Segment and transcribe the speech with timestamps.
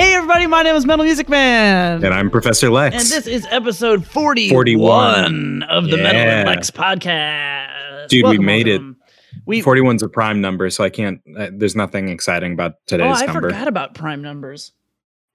[0.00, 2.02] Hey everybody, my name is Metal Music Man.
[2.02, 2.94] And I'm Professor Lex.
[2.96, 5.62] And this is episode 41, 41.
[5.64, 6.02] of the Yeah.
[6.02, 8.08] Metal and Lex podcast.
[8.08, 8.78] Dude, we Welcome, made it.
[8.78, 8.96] welcome.
[9.44, 11.20] We 41's a prime number, so I can't.
[11.36, 13.48] Uh, there's nothing exciting about Oh, today's I number.
[13.48, 14.72] I forgot about prime numbers.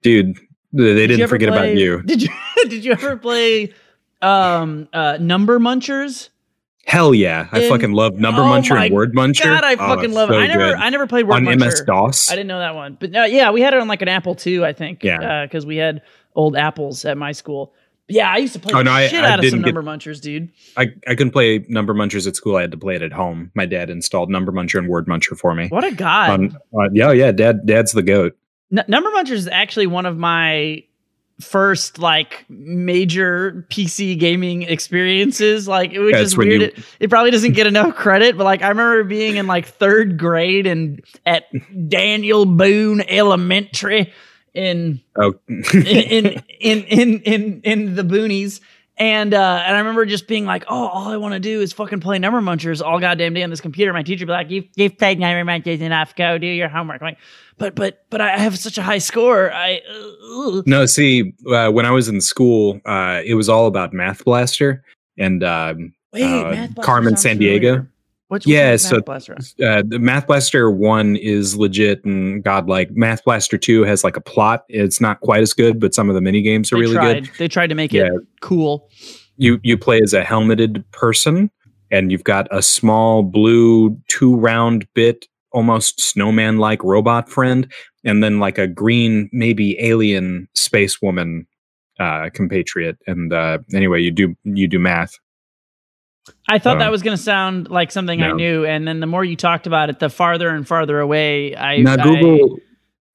[0.02, 0.36] Dude,
[0.72, 2.02] they did didn't forget play- about you.
[2.06, 2.28] Did you
[2.68, 3.72] did you ever play
[4.20, 6.30] um uh number munchers?
[6.86, 7.48] Hell yeah.
[7.52, 9.42] I In- fucking love Number Oh Muncher and Word Muncher.
[9.44, 10.34] God, I Oh, fucking it's love it.
[10.36, 10.74] I never good.
[10.76, 11.58] I never played Word On Muncher.
[11.60, 12.30] MS DOS.
[12.30, 12.96] I didn't know that one.
[13.00, 15.02] But uh, yeah, we had it on like an Apple II, I think.
[15.02, 15.44] Yeah.
[15.46, 16.02] Because we had
[16.34, 17.74] old apples at my school.
[18.08, 19.74] Yeah, I used to play Oh, the no, I- shit I out of some get-
[19.74, 20.48] number munchers, dude.
[20.76, 22.54] I, I couldn't play Number Munchers at school.
[22.54, 23.50] I had to play it at home.
[23.56, 25.66] My dad installed Number Muncher and Word Muncher for me.
[25.68, 26.30] What a god.
[26.30, 28.36] On, uh, yeah, yeah, dad, dad's the goat.
[28.70, 30.84] N- Number Munchers is actually one of my
[31.40, 35.68] first like major PC gaming experiences.
[35.68, 36.60] Like it was Yeah, just weird.
[36.62, 39.66] you- It, it probably doesn't get enough credit, but like I remember being in like
[39.66, 41.44] third grade and at
[41.88, 44.12] Daniel Boone Elementary
[44.54, 48.60] in Oh, in in in in in the boonies.
[48.98, 51.72] And uh, and I remember just being like, oh, all I want to do is
[51.72, 53.92] fucking play number munchers all goddamn day on this computer.
[53.92, 56.16] My teacher be like, you've you've played number munchers enough.
[56.16, 57.02] Go do your homework.
[57.02, 57.18] I'm like,
[57.58, 59.52] but but but I have such a high score.
[59.52, 63.92] I uh, no, see, uh, when I was in school, uh, it was all about
[63.92, 64.82] Math Blaster
[65.18, 67.60] and um, wait, uh, Math Blaster Carmen Sandiego.
[67.60, 67.90] familiar.
[68.28, 69.36] Which, Yeah, which so- Math Blaster?
[69.64, 72.90] uh, the Math Blaster one is legit and godlike.
[72.92, 74.64] Math Blaster two has like a plot.
[74.68, 77.24] It's not quite as good, but some of the mini games are They really tried.
[77.26, 77.32] good.
[77.38, 78.06] They tried to make Yeah.
[78.06, 78.90] it cool.
[79.36, 81.50] You you play as a helmeted person,
[81.92, 87.70] and you've got a small blue two round bit, almost snowman like robot friend,
[88.04, 91.46] and then like a green maybe alien space woman
[92.00, 92.96] uh, compatriot.
[93.06, 95.16] And uh, anyway, you do you do math.
[96.48, 99.06] I thought that Uh, was going to sound like something I knew, and then the
[99.06, 101.78] more you talked about it, the farther and farther away I.
[101.78, 102.58] now I- Google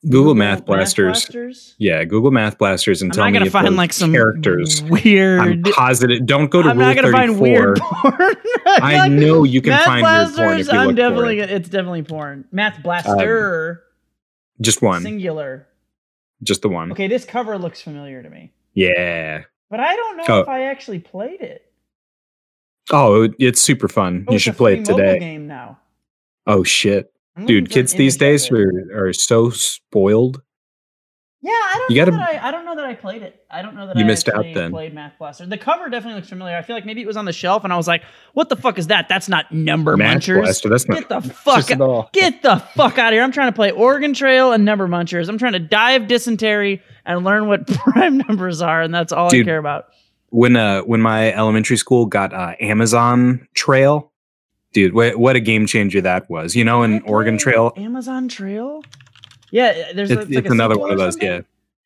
[0.10, 1.12] Google Math Blasters.
[1.26, 1.76] Blasters?
[1.78, 4.82] Yeah, Google Math Blasters and I'm tell not me gonna find like some characters.
[4.82, 5.40] weird.
[5.40, 6.26] I'm positive.
[6.26, 7.28] Don't go to I'm Rule not gonna 34.
[7.28, 8.36] find weird porn.
[8.82, 10.68] I Like, know you can Math find weird porn blasters.
[10.70, 11.40] if you I'm look definitely.
[11.42, 11.52] it.
[11.52, 12.46] It's definitely porn.
[12.52, 13.84] Math blaster,
[14.60, 15.04] Just one.
[15.04, 15.68] singular.
[16.42, 16.92] Just the one.
[16.94, 19.44] Okay, this cover looks familiar to me, Yeah.
[19.70, 20.40] but I don't know Oh.
[20.40, 21.71] if I actually played it.
[22.92, 24.26] Oh, it's super fun.
[24.28, 25.20] Oh, you should play it today.
[25.20, 25.80] Game now,
[26.48, 27.12] Oh shit.
[27.46, 30.42] Dude, kids these days are, are so spoiled.
[31.44, 33.44] Yeah, I don't You know gotta- that I, I don't know that I played it.
[33.50, 34.70] I don't know that You I missed out then.
[34.72, 35.46] played Math Blaster.
[35.48, 36.56] The cover definitely looks familiar.
[36.56, 38.04] I feel like maybe it was on the shelf and I was like,
[38.34, 39.10] "What the fuck is that?
[39.10, 42.10] That's not number Math munchers." Blaster, that's not Get the fuck all.
[42.14, 43.24] Get the fuck out of here.
[43.24, 45.30] I'm trying to play Oregon Trail and number munchers.
[45.30, 49.28] I'm trying to die of dysentery and learn what prime numbers are, and that's all
[49.34, 49.86] I care about.
[50.32, 54.12] When uh when my elementary school got uh Amazon Trail,
[54.74, 56.56] dude, what what a game changer that was.
[56.56, 58.82] You know, in Oregon Trail, Amazon Trail?
[59.52, 61.30] Yeah, there's it's, a, like it's a another one of those, something?
[61.30, 61.42] yeah.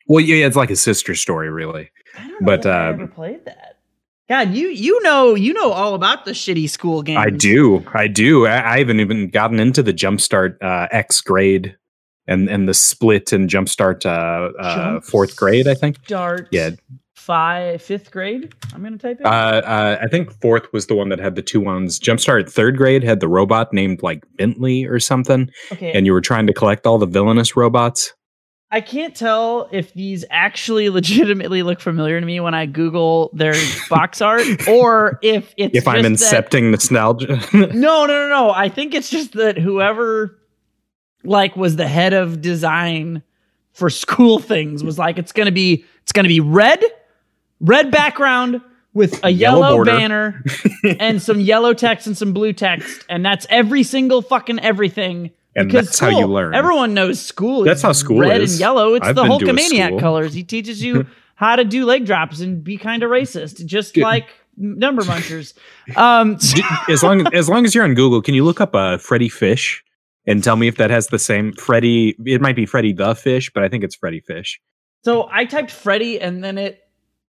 [0.07, 1.89] Well, yeah, it's like a sister story, really.
[2.15, 3.79] I don't know But, that I uh, ever played that.
[4.29, 7.19] God, you you know you know all about the shitty school games.
[7.19, 7.85] I do.
[7.93, 8.47] I do.
[8.47, 11.75] I, I haven't even gotten into the Jumpstart uh, X grade
[12.27, 15.67] and and the split and Jumpstart uh, uh, fourth grade.
[15.67, 16.05] I think.
[16.07, 16.47] Dart.
[16.51, 16.71] Yeah.
[17.25, 18.53] Five, fifth grade.
[18.71, 19.25] I'm gonna type it.
[19.25, 21.99] Uh, uh, I think fourth was the one that had the two ones.
[21.99, 25.91] Jumpstart third grade had the robot named like Bentley or something, okay.
[25.93, 28.13] and you were trying to collect all the villainous robots.
[28.69, 33.55] I can't tell if these actually legitimately look familiar to me when I Google their
[33.89, 38.51] box art, or if it's if I'm just that- incepting nostalgia, No, no, no, no.
[38.51, 40.37] I think it's just that whoever
[41.23, 43.23] like was the head of design
[43.73, 46.83] for school things was like it's going to be it's going to be red,
[47.59, 48.61] red background
[48.93, 50.43] with a Yellow yellow, banner
[50.99, 55.31] and some yellow text and some blue text and that's every single fucking everything.
[55.55, 56.55] and Because that's how you learn.
[56.55, 57.63] Everyone knows school.
[57.63, 58.53] That's how school red is.
[58.53, 58.93] and yellow.
[58.93, 60.33] It's I've the a Hulkamaniac colors.
[60.33, 61.05] He teaches you
[61.35, 65.53] how to do leg drops and be kind of racist, just like number munchers.
[65.97, 66.37] Um,
[66.89, 69.83] as long as long as you're on Google, can you look up uh, Freddy Fish
[70.25, 72.15] and tell me if that has the same Freddy?
[72.25, 74.61] It might be Freddy the Fish, but I think it's Freddy Fish.
[75.03, 76.79] So I typed Freddy and then it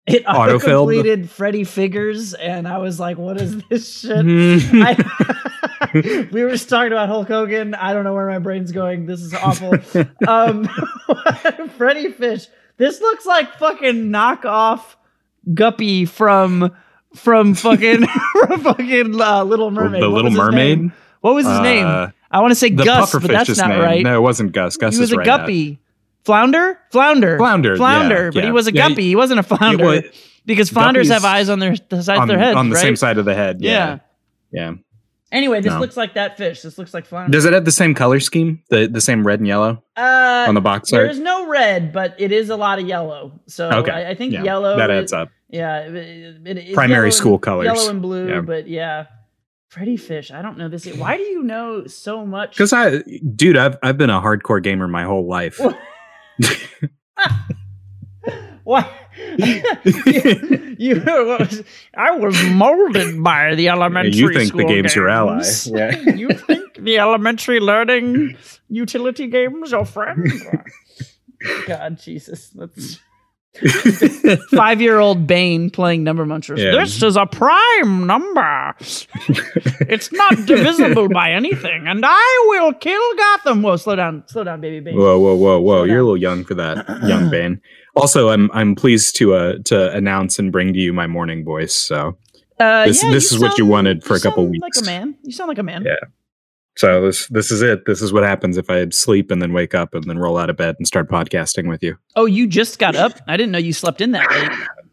[0.08, 0.62] it Autofilled?
[0.88, 4.10] completed Freddy figures and I was like, what is this shit?
[4.24, 4.82] Mhm.
[5.92, 7.74] I, we were just talking about Hulk Hogan.
[7.74, 9.06] I don't know where my brain's going.
[9.06, 9.74] This is awful.
[10.28, 10.68] um
[11.76, 12.46] Freddy Fish.
[12.76, 14.96] This looks like fucking knockoff
[15.54, 16.74] Guppy from
[17.14, 20.02] from fucking from fucking uh, Little Mermaid.
[20.02, 20.78] the What Little Mermaid.
[20.78, 20.92] name?
[21.20, 22.12] What was his Uh, name?
[22.30, 23.80] I want to say Gus, but that's not name.
[23.80, 24.02] right.
[24.04, 24.76] No, it wasn't Gus.
[24.76, 25.78] Gus he was a right, guppy.
[26.28, 26.78] Flounder?
[26.92, 27.38] Flounder.
[27.38, 28.24] Flounder, Flounder.
[28.26, 29.02] yeah, but he was a Yeah, guppy.
[29.04, 29.84] He wasn't a flounder.
[29.84, 30.02] well,
[30.44, 32.82] because flounders have eyes on their the sides on, of their head, on the right?
[32.82, 33.58] same side of the head.
[33.62, 33.98] Yeah.
[34.52, 34.68] Yeah.
[34.70, 34.72] Yeah.
[35.32, 35.80] Anyway, this No.
[35.80, 36.62] looks like that fish.
[36.62, 37.30] This looks like flounder.
[37.32, 38.62] Does it have the same color scheme?
[38.70, 41.04] The the same red and yellow uh, on the box art?
[41.06, 43.40] there's no red, but it is a lot of yellow.
[43.46, 43.90] So Okay.
[43.90, 44.76] I, I think Yeah, yellow.
[44.76, 45.28] That adds up.
[45.50, 47.66] Yeah, it, it, it- Primary yellow and- school colors.
[47.66, 48.28] yellow and blue.
[48.28, 48.40] Yeah.
[48.40, 49.06] But yeah,
[49.68, 50.30] Freddy Fish.
[50.30, 50.86] I don't know this.
[50.96, 52.50] Why do you know so much?
[52.52, 53.00] Because I,
[53.36, 55.60] dude, I've I've been a hardcore gamer my whole life.
[58.64, 58.86] Why?
[59.38, 61.62] you, you was,
[61.94, 65.42] I was molded by the elementary you think the school game's your ally?
[65.64, 65.98] Yeah.
[66.14, 68.36] you think the elementary learning
[68.68, 70.44] utility games are friends?
[71.66, 73.00] God, Jesus, that's
[74.50, 76.58] five-year-old Bane playing number munchers.
[76.58, 76.72] Yeah.
[76.72, 78.74] This is a prime number.
[79.88, 83.62] it's not divisible by anything, and I will kill Gotham.
[83.62, 84.96] Whoa, slow down, slow down, baby Bane.
[84.96, 85.76] Whoa, whoa, whoa, whoa!
[85.78, 85.98] Slow You're down.
[85.98, 87.60] a little young for that, young Bane.
[87.96, 91.74] Also, I'm I'm pleased to uh to announce and bring to you my morning voice.
[91.74, 92.16] So
[92.60, 94.62] Uh, This- yeah, this you is what you wanted for a couple sound weeks.
[94.76, 95.14] Like a man.
[95.22, 95.84] You sound like a man.
[95.84, 95.94] Yeah.
[96.78, 97.84] So this this is it.
[97.86, 100.48] This is what happens if I sleep and then wake up and then roll out
[100.48, 101.96] of bed and start podcasting with you.
[102.14, 103.12] Oh, you just got up?
[103.26, 104.50] I didn't know you slept in that late.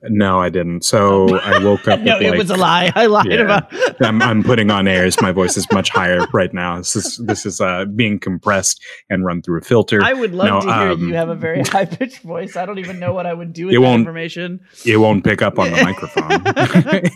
[0.08, 0.84] No, I didn't.
[0.84, 2.00] So I woke up.
[2.02, 2.92] no, with, it was a lie.
[2.96, 3.42] I lied Yeah.
[3.42, 3.74] about.
[4.02, 5.20] I'm, I'm putting on airs.
[5.22, 6.78] My voice is much higher right now.
[6.78, 10.04] This is this is uh, being compressed and run through a filter.
[10.04, 12.56] I would love No, to hear um, you have a very high pitched voice.
[12.56, 14.60] I don't even know what I would do with It that won't- information.
[14.86, 17.10] it won't pick up on the microphone.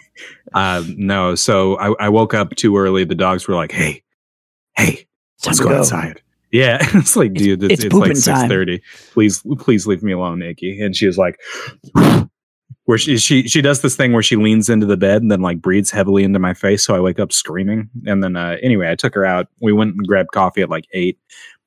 [0.53, 3.03] um, no, so I, I woke up too early.
[3.03, 4.01] The dogs were like, "Hey,
[4.79, 5.07] hey,
[5.45, 6.21] let's go, outside."
[6.51, 8.49] Yeah, it's like, It's- dude, it's, it's it's, like pooping six time.
[8.49, 8.81] thirty.
[9.13, 10.81] Please, please leave me alone, Nikki.
[10.81, 11.39] And she was like,
[12.85, 15.41] where she she she does this thing where she leans into the bed and then
[15.41, 17.89] like breathes heavily into my face, so I wake up screaming.
[18.07, 19.47] And then uh, anyway, I took her out.
[19.61, 21.19] We went and grabbed coffee at like eight,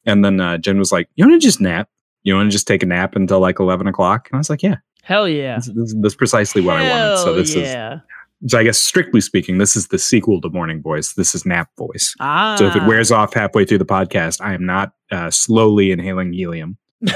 [0.04, 1.88] and then uh, Jen was like, "You want to just nap?
[2.24, 4.62] You want to just take a nap until like eleven o'clock?" And I was like,
[4.62, 5.56] "Yeah." Hell yeah.
[5.56, 7.18] This, this, that's precisely what I wanted.
[7.18, 8.00] So Hell this is yeah.
[8.46, 11.12] So I guess strictly speaking, this is the sequel to Morning Voice.
[11.14, 12.14] This is Nap Voice.
[12.20, 12.56] Ah.
[12.58, 16.32] So if it wears off halfway through the podcast, I am not uh, slowly inhaling
[16.32, 16.76] helium.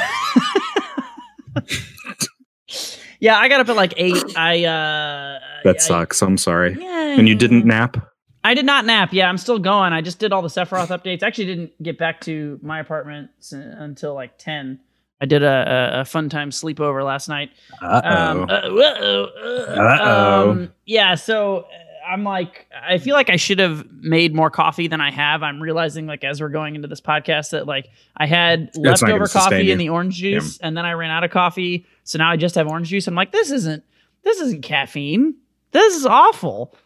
[3.21, 4.37] yeah, I got up at like eight.
[4.37, 6.23] I uh That I- sucks.
[6.23, 6.77] I'm sorry.
[6.79, 7.19] Yeah.
[7.19, 7.97] And you didn't nap?
[8.45, 9.13] I did not nap.
[9.13, 9.93] Yeah, I'm still going.
[9.93, 11.25] I just did all the Sephiroth updates.
[11.25, 14.79] Actually, didn't get back to my apartment s- until like ten.
[15.21, 17.51] I did a, a, fun time sleepover last night.
[17.81, 20.51] Uh Um, uh, uh-oh, uh, Uh-oh.
[20.51, 21.67] um, yeah, so uh,
[22.07, 25.43] I'm like, I feel like I should have made more coffee than I have.
[25.43, 29.27] I'm realizing, like, as we're going into this podcast, that like I had not leftover
[29.27, 32.37] coffee in the orange juice, and then I ran out of coffee, so now I
[32.37, 33.07] just have orange juice.
[33.07, 33.83] I'm like, this isn't,
[34.23, 35.35] this isn't caffeine.
[35.73, 36.77] This is awful.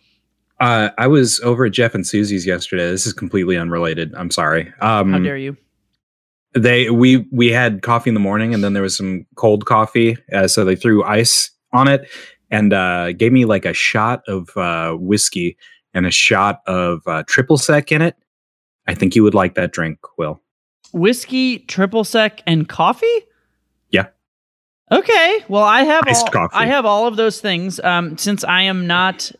[0.61, 2.91] Uh, I was over at Jeff and Susie's yesterday.
[2.91, 4.15] This is completely unrelated.
[4.15, 4.73] I'm sorry.
[4.81, 5.57] Um, How dare you?
[6.55, 10.17] They we we had coffee in the morning and then there was some cold coffee
[10.33, 12.09] uh, so they threw ice on it
[12.51, 15.57] and uh gave me like a shot of uh whiskey
[15.95, 18.17] and a shot of uh, triple sec in it
[18.89, 20.41] i think you would like that drink will
[20.93, 23.07] Whiskey, triple sec, and coffee.
[23.91, 24.07] Yeah.
[24.91, 25.45] Okay.
[25.49, 26.57] Well, I have Iced all, coffee.
[26.57, 27.81] I have all of those things.
[27.81, 29.31] Um, since I am not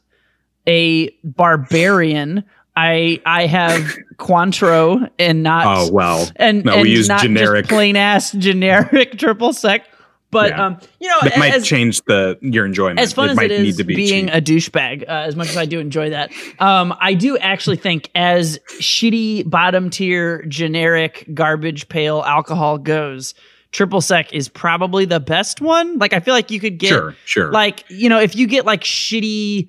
[0.67, 2.45] a barbarian,
[2.77, 8.33] I I have Cointreau and not oh well and no, we use generic- plain ass
[8.33, 9.87] generic triple sec.
[10.33, 10.67] But Yeah.
[10.67, 13.51] um, you know, that might as, change the your enjoyment as fun it as might
[13.51, 14.35] it is need to be being cheap.
[14.37, 18.11] a douchebag, uh, as much as I do enjoy that, um, I do actually think
[18.15, 23.35] as shitty bottom tier generic garbage pail alcohol goes,
[23.73, 25.99] triple sec is probably the best one.
[25.99, 28.65] Like I feel like you could get sure sure like you know if you get
[28.65, 29.69] like shitty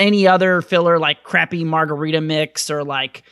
[0.00, 3.22] any other filler like crappy margarita mix or like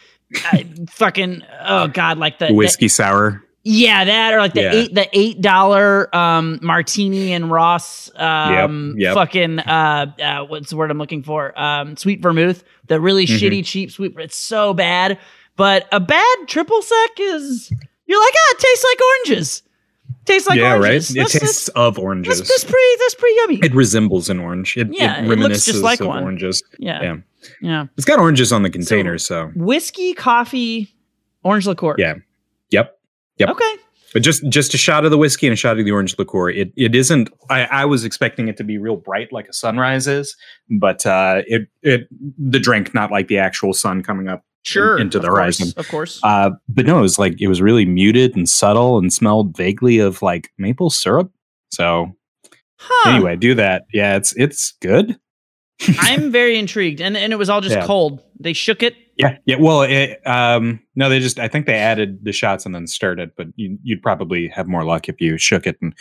[0.53, 0.59] uh,
[0.91, 4.73] fucking oh god like the, the whiskey sour yeah, that or like the Yeah.
[4.73, 9.13] eight the eight dollar um martini and Ross um yep.
[9.15, 11.59] fucking uh, uh what's the word I'm looking for?
[11.61, 12.65] Um sweet vermouth.
[12.87, 13.39] The really Mhm.
[13.39, 15.19] shitty cheap sweet it's so bad.
[15.57, 17.71] But a bad triple sec is
[18.07, 19.63] you're like, ah, it tastes like oranges.
[20.29, 21.11] Tastes like yeah oranges.
[21.11, 23.57] right it That's, tastes that's, of oranges that's, that's pretty that's pretty yummy.
[23.65, 26.23] it resembles an orange it, Yeah, it it looks just like of one.
[26.23, 27.03] oranges yeah.
[27.03, 27.17] yeah.
[27.63, 27.87] Yeah.
[27.97, 30.95] it's got oranges on the container so Whiskey, coffee,
[31.45, 31.95] orange liqueur.
[31.99, 32.15] Yeah.
[32.71, 32.99] Yep.
[33.39, 33.49] Yep.
[33.51, 33.75] Okay.
[34.13, 36.49] But just just a shot of the whiskey and a shot of the orange liqueur.
[36.51, 37.29] It it isn't.
[37.51, 40.35] I, I was expecting it to be real bright like a sunrise is,
[40.81, 42.09] but uh, it it
[42.39, 44.45] the drink not like the actual sun coming up.
[44.65, 44.99] Sure.
[44.99, 45.73] into the course, horizon.
[45.77, 46.21] Of course.
[46.23, 49.99] Uh, but no, it was like it was really muted and subtle and smelled vaguely
[49.99, 51.31] of like maple syrup.
[51.71, 52.15] So
[52.81, 53.11] Huh.
[53.11, 53.87] anyway, do that.
[53.93, 55.19] Yeah, it's it's good.
[56.01, 57.87] I'm very intrigued, and and it was all just Yeah.
[57.87, 58.23] cold.
[58.39, 58.95] They shook it.
[59.17, 59.57] Yeah, yeah.
[59.59, 63.19] Well, it, um, no, they just I think they added the shots and then stirred
[63.19, 65.93] it, but you, you'd probably have more luck if you shook it and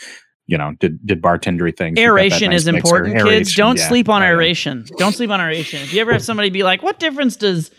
[0.46, 1.98] you know did did bartendery things.
[1.98, 2.96] You've got that Aeration nice is mixer.
[3.04, 3.54] important, kids.
[3.56, 3.88] Don't yeah.
[3.88, 4.84] sleep on aeration.
[4.98, 5.80] Don't sleep on aeration.
[5.82, 7.70] If you ever have somebody be like, "What difference does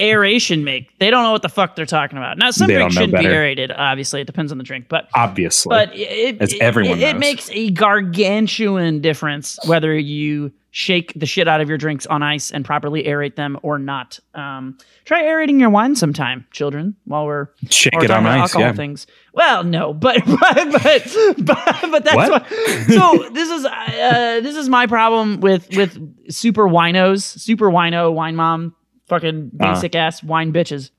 [0.00, 0.98] aeration make?
[0.98, 2.38] They don't know what the fuck they're talking about.
[2.38, 3.70] Now, some They drinks shouldn't be aerated.
[3.74, 5.70] Obviously, it depends on the drink, but Obviously.
[5.70, 11.24] but it, As it- everyone it, it makes a gargantuan difference whether you shake the
[11.26, 14.18] shit out of your drinks on ice and properly aerate them or not.
[14.34, 18.40] Um, try aerating your wine sometime, children, while we're Shake it on ice.
[18.40, 18.72] alcohol Yeah.
[18.72, 19.06] things.
[19.32, 20.36] Well, no, but but
[20.82, 22.30] but but, but that's What?
[22.32, 22.48] what.
[22.88, 25.96] So this is uh, this is my problem with with
[26.32, 28.74] super winos, super wino, wine mom,
[29.06, 29.74] fucking Uh.
[29.74, 30.90] basic ass wine bitches.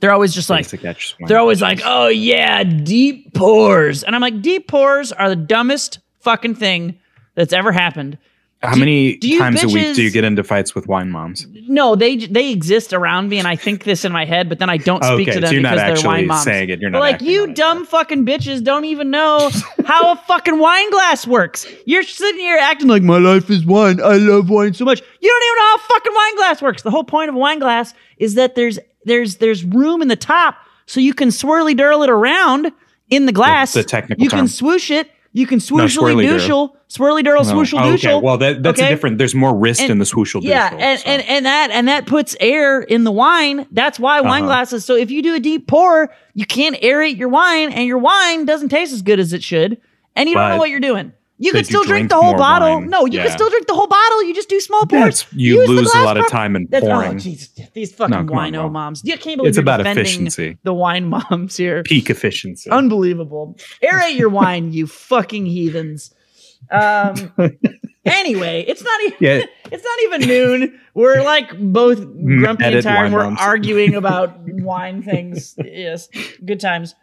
[0.00, 0.60] They're always just like
[1.28, 6.00] they're always like, oh yeah, deep pours, and I'm like, deep pours are the dumbest
[6.20, 6.98] fucking thing
[7.36, 8.18] that's ever happened.
[8.62, 11.46] How do- many do times a week do you get into fights with wine moms?
[11.68, 14.70] No, they they exist around me, and I think this in my head, but then
[14.70, 16.44] I don't speak Okay, to them so because they're actually wine moms.
[16.44, 16.80] saying it.
[16.80, 17.56] You're not like you on it.
[17.56, 19.50] dumb fucking bitches don't even know
[19.84, 21.66] how a fucking wine glass works.
[21.86, 24.00] You're sitting here acting like my life is wine.
[24.00, 25.00] I love wine so much.
[25.20, 26.82] You don't even know how a fucking wine glass works.
[26.82, 30.16] The whole point of a wine glass is that there's there's there's room in the
[30.16, 30.54] top
[30.86, 32.70] so you can swirly dirl it around
[33.10, 33.72] in the glass.
[33.72, 35.10] the technical You can swoosh it.
[35.34, 36.38] You can No, swooshly swirly dirl.
[36.38, 37.54] douchel, swirly dirl, No.
[37.54, 37.94] swooshel Oh, douchel.
[38.16, 38.20] okay.
[38.20, 38.88] Well, that, that's Okay?
[38.88, 39.16] a different.
[39.16, 40.42] There's more wrist And- in the swooshel.
[40.42, 41.06] Yeah, douchel, and, so.
[41.08, 43.66] and and that and that puts air in the wine.
[43.72, 44.48] That's why wine Uh-huh.
[44.48, 44.84] glasses.
[44.84, 48.44] So if you do a deep pour, you can't aerate your wine, and your wine
[48.44, 49.78] doesn't taste as good as it should,
[50.14, 51.12] and you don't know what you're doing.
[51.42, 52.76] You could could still drink drink the whole bottle.
[52.80, 52.88] wine?
[52.88, 53.26] No, you Yeah.
[53.26, 54.22] can still drink the whole bottle.
[54.22, 54.90] You just do small pours.
[55.22, 57.16] That's- you Use lose a lot of time in That's, pouring.
[57.16, 59.02] Oh, these fucking No, come on, moms.
[59.04, 60.58] You can't believe It's about efficiency.
[60.62, 61.82] the wine moms here.
[61.82, 62.70] Peak efficiency.
[62.70, 63.56] Unbelievable.
[63.82, 66.14] Aerate your wine, you fucking heathens.
[66.70, 67.32] Um.
[68.04, 69.16] anyway, it's not even.
[69.20, 70.80] yeah, It's not even noon.
[70.94, 73.12] We're like both grumpy and tired.
[73.12, 73.40] We're moms.
[73.40, 75.54] arguing about wine things.
[75.58, 76.08] Yes,
[76.44, 76.94] good times.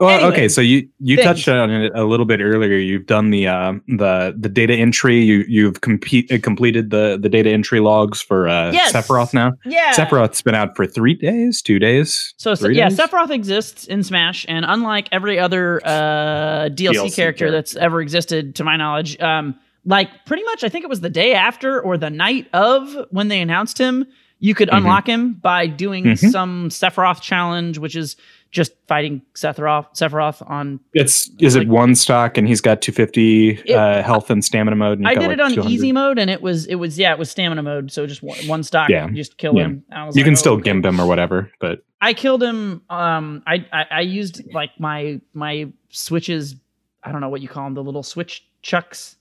[0.00, 1.24] Well, Anyway, okay, so you you things.
[1.26, 2.76] touched on it a little bit earlier.
[2.76, 5.20] You've done the uh, the the data entry.
[5.22, 8.92] You you've compete, uh, completed the the data entry logs for uh, Yes.
[8.92, 9.52] Sephiroth now.
[9.64, 9.92] Yeah.
[9.92, 12.34] Sephiroth's been out for three days, two days.
[12.38, 12.98] So, so yeah, days?
[12.98, 17.50] Sephiroth exists in Smash, and unlike every other uh, DLC, DLC character, character.
[17.52, 21.10] that's ever existed, to my knowledge, um, like pretty much, I think it was the
[21.10, 24.06] day after or the night of when they announced him,
[24.40, 24.78] you could Mhm.
[24.78, 26.30] unlock him by doing Mhm.
[26.32, 28.16] some Sephiroth challenge, which is
[28.54, 33.50] just fighting Sephiroth, Sephiroth on It's is Like- it one stock and he's got 250
[33.50, 34.98] It- uh, health and stamina mode.
[34.98, 35.70] And I did got it on 200.
[35.72, 37.90] easy mode, and it was it was yeah, it was stamina mode.
[37.90, 39.08] So just one, one stock, Yeah.
[39.08, 39.64] you just kill Yeah.
[39.64, 39.84] him.
[39.92, 40.62] I was You like, can oh, still okay.
[40.62, 42.82] gimp him or whatever, but I killed him.
[42.90, 46.54] Um, I, I I used like my my switches.
[47.02, 47.74] I don't know what you call them.
[47.74, 49.16] The little switch chucks,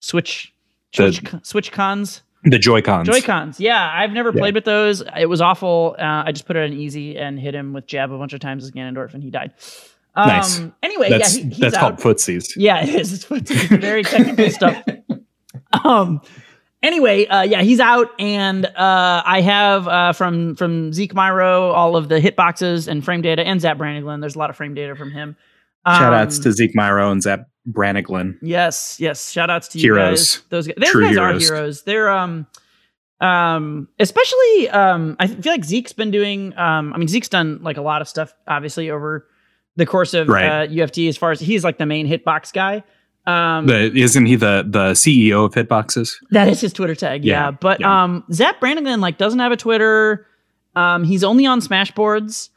[0.00, 0.52] switch
[0.96, 3.08] The- switch, switch cons, the Joy Cons.
[3.08, 3.58] Joy Cons.
[3.60, 4.38] Yeah, I've never Yeah.
[4.40, 5.02] played with those.
[5.18, 5.96] It was awful.
[5.98, 8.40] Uh, I just put it on easy and hit him with jab a bunch of
[8.40, 9.52] times as Ganondorf, and he died.
[10.14, 10.60] Um, Nice.
[10.82, 11.98] Anyway, That's yeah, he, he's that's out.
[11.98, 12.52] called footsies.
[12.56, 13.12] Yeah, it is.
[13.12, 14.82] It's, it's very technical stuff.
[15.84, 16.20] Um.
[16.82, 21.96] Anyway, uh, yeah, he's out, and uh, I have uh, from from Zeke Myro all
[21.96, 24.20] of the hitboxes and frame data, and Zapp Branniglenn.
[24.20, 25.34] There's a lot of frame data from him.
[25.86, 28.38] Shout outs Um, to Zeke Myro and Zap Branniglenn.
[28.42, 29.30] Yes, yes.
[29.30, 30.36] Shout outs to you Heroes.
[30.36, 30.42] guys.
[30.50, 31.50] Those guys, those True guys heroes.
[31.50, 31.82] are heroes.
[31.84, 32.46] They're um
[33.20, 37.76] um especially um I feel like Zeke's been doing um I mean Zeke's done like
[37.76, 39.26] a lot of stuff obviously over
[39.76, 40.44] the course of Right.
[40.44, 42.82] uh, UFD as far as he's like the main hitbox guy.
[43.26, 46.16] Um The, isn't he the the CEO of Hitboxes?
[46.32, 47.46] that is his Twitter tag, yeah.
[47.46, 48.04] Yeah, But yeah.
[48.04, 50.26] um Zap Brannigan like doesn't have a Twitter.
[50.76, 52.50] Um he's only on Smashboards.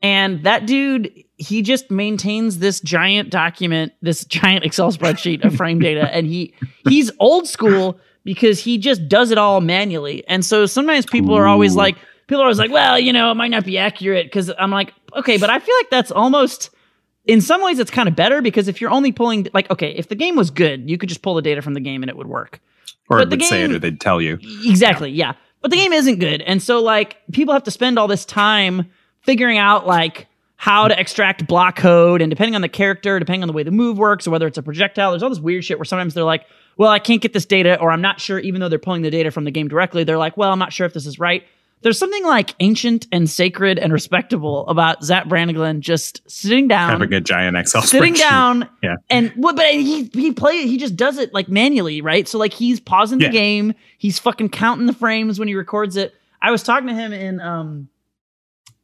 [0.00, 5.80] And that dude, he just maintains this giant document, this giant Excel spreadsheet of frame
[5.80, 6.54] data, and he
[6.88, 10.26] he's old school because he just does it all manually.
[10.28, 13.34] And so sometimes people are always like, people are always like, well, you know, it
[13.34, 16.70] might not be accurate because I'm like, okay, but I feel like that's almost
[17.24, 20.08] in some ways it's kind of better because if you're only pulling like, okay, if
[20.08, 22.16] the game was good, you could just pull the data from the game and it
[22.16, 22.60] would work.
[23.10, 24.38] Or But it the would say it game- or they'd tell you.
[24.64, 25.32] Exactly, yeah.
[25.60, 26.40] But the game isn't good.
[26.42, 28.90] And so like people have to spend all this time
[29.28, 33.46] figuring out like how to extract block code and depending on the character, depending on
[33.46, 35.78] the way the move works or whether it's a projectile, there's all this weird shit
[35.78, 36.46] where sometimes they're like,
[36.78, 39.10] "Well, I can't get this data or I'm not sure even though they're pulling the
[39.10, 41.44] data from the game directly, they're like, "Well, I'm not sure if this is right."
[41.82, 47.12] There's something like ancient and sacred and respectable about Zapp Branniglenn just sitting down Having
[47.12, 48.96] a giant Excel sitting down Yeah.
[49.10, 52.52] and what but he he play he just does it like manually right so like
[52.52, 53.28] he's pausing Yeah.
[53.28, 56.94] the game he's fucking counting the frames when he records it i was talking to
[56.94, 57.88] him in um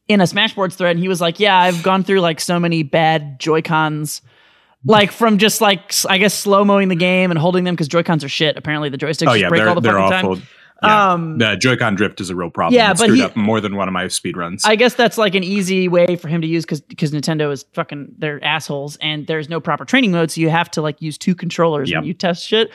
[0.09, 2.83] in a smashboards thread and he was like yeah i've gone through like so many
[2.83, 4.21] bad joy cons
[4.87, 8.03] like from just like I guess slow mowing the game and holding them because joy
[8.03, 10.37] cons are shit apparently the joysticks Oh yeah, break all the fucking awful.
[10.37, 10.47] time
[10.83, 11.13] Yeah.
[11.13, 12.75] um the Joy-Con drift is a real problem.
[12.77, 14.63] Yeah, It but screwed he- up more than one of my speed runs.
[14.67, 17.65] I guess that's like an easy way for him to use because because Nintendo is
[17.73, 21.17] fucking they're assholes and there's no proper training mode, so you have to like use
[21.17, 22.01] two controllers Yep.
[22.01, 22.71] when you test shit.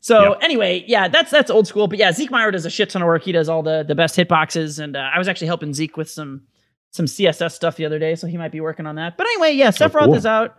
[0.00, 0.38] So Yep.
[0.42, 1.86] anyway, yeah, that's that's old school.
[1.86, 3.22] But yeah, Zeke Meyer does a shit ton of work.
[3.22, 6.10] He does all the the best hitboxes, and uh, I was actually helping Zeke with
[6.10, 6.42] some
[6.94, 9.16] some CSS stuff the other day, so he might be working on that.
[9.16, 10.14] But anyway, yeah, Sephiroth cool.
[10.14, 10.56] is out,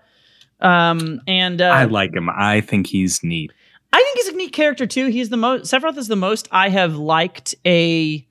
[0.60, 2.30] um, and uh, I like him.
[2.30, 3.54] I think he's neat.
[3.94, 5.08] I think he's a neat character too.
[5.08, 8.27] He's the most Sephiroth is the most I have liked a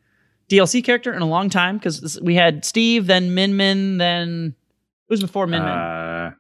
[0.50, 4.54] DLC character in a long time because we had Steve, then Min Min, then
[5.08, 5.72] who's before Min Min?
[5.72, 6.32] Uh,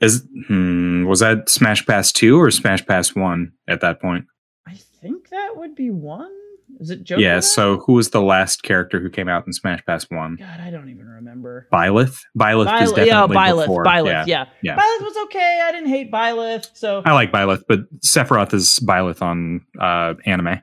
[0.00, 4.26] is hmm, was that Smash Pass two or Smash Pass one at that point?
[4.66, 6.32] I think that would be one.
[6.84, 7.20] Is it Joker?
[7.22, 7.40] yeah.
[7.40, 10.36] So who was the last character who came out in Smash Pass one?
[10.36, 11.66] God, I don't even remember.
[11.72, 12.20] Byleth.
[12.38, 13.84] Byleth is definitely yeah, Byleth, before.
[13.84, 14.24] Byleth, yeah.
[14.26, 14.46] yeah.
[14.62, 14.76] yeah.
[14.76, 15.62] Byleth was okay.
[15.64, 20.60] I didn't hate Byleth, so I like Byleth, but Sephiroth is Byleth on uh, anime.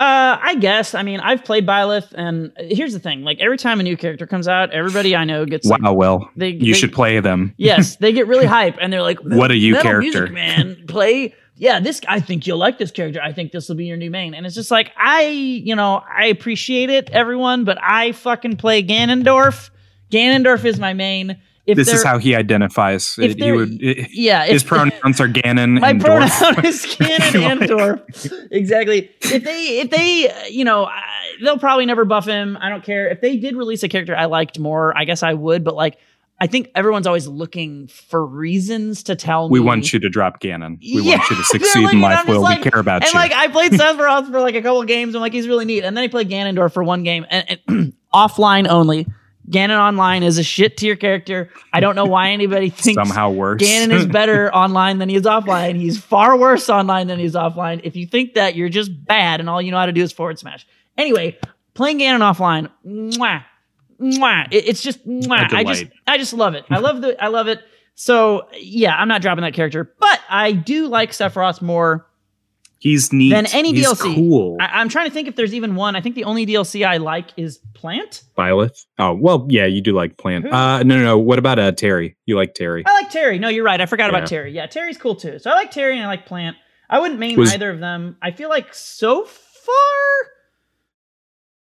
[0.00, 0.94] Uh, I guess.
[0.94, 4.26] I mean, I've played Byleth, and here's the thing: like every time a new character
[4.26, 5.76] comes out, everybody I know gets Wow.
[5.80, 7.54] like, well, they, you they- should play them.
[7.56, 10.84] Yes, they get really hype, and they're like, What a you "Metal character." music, man!
[10.88, 12.00] Play, yeah, this.
[12.08, 13.20] I think you'll like this character.
[13.22, 16.02] I think this will be your new main." And it's just like, I, you know,
[16.08, 19.70] I appreciate it, everyone, but I fucking play Ganondorf.
[20.10, 21.40] Ganondorf is my main.
[21.66, 23.16] If This is how he identifies.
[23.18, 23.70] if He would.
[23.82, 28.02] i- yeah, his if- pronouns are Ganon My and pronoun is Ganon and Dorf.
[28.50, 29.10] Exactly.
[29.22, 30.90] If they, if they, you know,
[31.42, 32.58] they'll probably never buff him.
[32.60, 33.08] I don't care.
[33.08, 35.64] If they did release a character I liked more, I guess I would.
[35.64, 35.96] But like,
[36.40, 39.62] I think everyone's always looking for reasons to tell We me.
[39.62, 40.78] We want you to drop Ganon.
[40.80, 42.26] We Yeah, want you to succeed looking, in life.
[42.26, 43.18] Will like- we care about and you?
[43.20, 45.14] And like, I played Sephiroth for like a couple of games.
[45.14, 45.84] I'm like, he's really neat.
[45.84, 49.06] And then I played Ganondorf for one game, and, and offline only.
[49.48, 51.50] Ganon online is a shit tier character.
[51.70, 53.60] I don't know why anybody thinks Somehow worse.
[53.62, 55.76] Ganon is better online than he is offline.
[55.76, 57.80] He's far worse online than he's offline.
[57.84, 60.12] If you think that, you're just bad, and all you know how to do is
[60.12, 60.66] forward smash.
[60.96, 61.38] Anyway,
[61.74, 63.44] playing Ganon offline, mwah,
[64.04, 64.46] mwah.
[64.50, 65.52] It- it's just mwah.
[65.52, 65.84] I just.
[66.06, 66.64] I just love it.
[66.70, 67.60] I love the, I love it.
[67.96, 72.06] So yeah, I'm not dropping that character, but I do like Sephiroth more.
[72.80, 73.30] He's neat.
[73.30, 74.14] Than any He's DLC.
[74.14, 74.58] Cool.
[74.60, 75.96] I, I'm trying to think if there's even one.
[75.96, 78.24] I think the only DLC I like is Plant.
[78.36, 78.84] Byleth.
[78.98, 80.44] Oh well, yeah, you do like plant.
[80.44, 80.50] Who?
[80.50, 81.18] Uh, no, no, no.
[81.18, 82.16] What about uh Terry?
[82.26, 82.82] You like Terry?
[82.86, 83.38] I like Terry.
[83.38, 83.80] No, you're right.
[83.80, 84.18] I forgot Yeah.
[84.18, 84.52] about Terry.
[84.52, 85.38] Yeah, Terry's cool too.
[85.38, 86.56] So I like Terry and I like Plant.
[86.90, 88.16] I wouldn't main Was- either of them.
[88.20, 89.74] I feel like so far,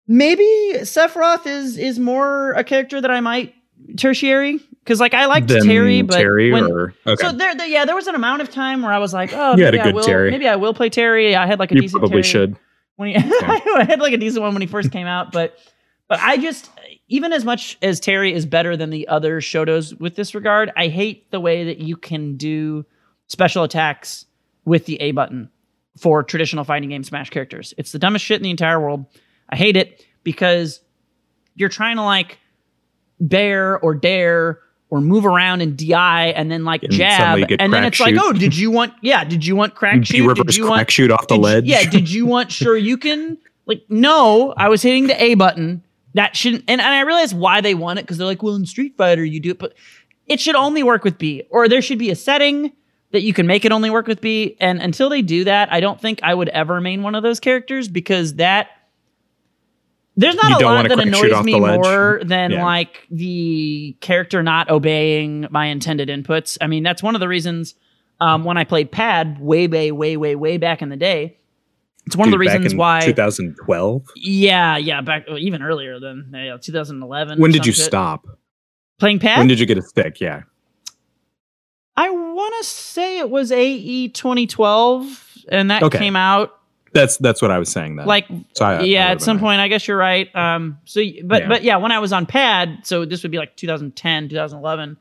[0.07, 0.43] maybe
[0.81, 3.53] Sephiroth is is more a character that I might
[3.97, 7.21] tertiary because like I liked Terry, but Terry when, or okay.
[7.21, 9.55] so there, there, yeah, there was an amount of time where I was like, oh,
[9.55, 10.31] maybe I will, Terry.
[10.31, 11.35] maybe I will play Terry.
[11.35, 12.55] I had like a you decent probably Terry should.
[12.97, 15.57] when he, I had like a decent one when he first came out, but
[16.07, 16.69] but I just
[17.07, 20.87] even as much as Terry is better than the other Shotos with this regard, I
[20.87, 22.85] hate the way that you can do
[23.27, 24.25] special attacks
[24.65, 25.49] with the A button
[25.97, 27.73] for traditional fighting game Smash characters.
[27.77, 29.05] It's the dumbest shit in the entire world.
[29.49, 30.81] I hate it because
[31.55, 32.39] you're trying to like
[33.19, 37.83] bear or dare or move around and DI and then like And jab and then
[37.85, 40.17] it's like, oh, did you want yeah, did you want crack You shoot?
[40.17, 42.77] Did reverse you crack want shoot off the did you- yeah, did you want sure
[42.77, 43.37] you can?
[43.65, 45.83] Like, no, I was hitting the A button.
[46.15, 48.67] That shouldn't, and, and I realize why they want it because they're like, well, in
[48.67, 49.73] Street Fighter you do it, but
[50.27, 52.71] it should only work with B, or there should be a setting
[53.11, 54.55] that you can make it only work with B.
[54.59, 57.39] And until they do that, I don't think I would ever main one of those
[57.39, 58.67] characters because that
[60.15, 62.63] there's not You a lot that annoys me more than Yeah.
[62.65, 66.57] like the character not obeying my intended inputs.
[66.61, 67.75] I mean, that's one of the reasons
[68.19, 71.37] um, when I played Pad way, way, way, way, way back in the day.
[72.05, 74.03] It's one of the Dude, reasons why 2012.
[74.17, 77.39] yeah, yeah, back even earlier than yeah, 2011.
[77.39, 77.85] When did you shit.
[77.85, 78.25] stop?
[78.99, 79.39] playing pad?
[79.39, 80.21] When did you get a stick?
[80.21, 80.43] Yeah.
[81.95, 85.97] I want to say it was AE 2012, and that Okay.
[85.97, 86.51] came out
[86.93, 88.05] That's that's what I was saying then.
[88.05, 89.59] like So I- I yeah, would've at some point.
[89.59, 90.33] I guess you're right.
[90.35, 91.47] Um, so but Yeah.
[91.47, 94.97] but yeah, when I was on pad, so this would be like 2010, 2011,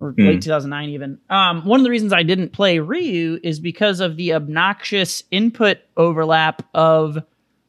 [0.00, 0.26] or Mm.
[0.26, 1.18] late 2009 even.
[1.30, 5.78] Um, one of the reasons I didn't play Ryu is because of the obnoxious input
[5.96, 7.18] overlap of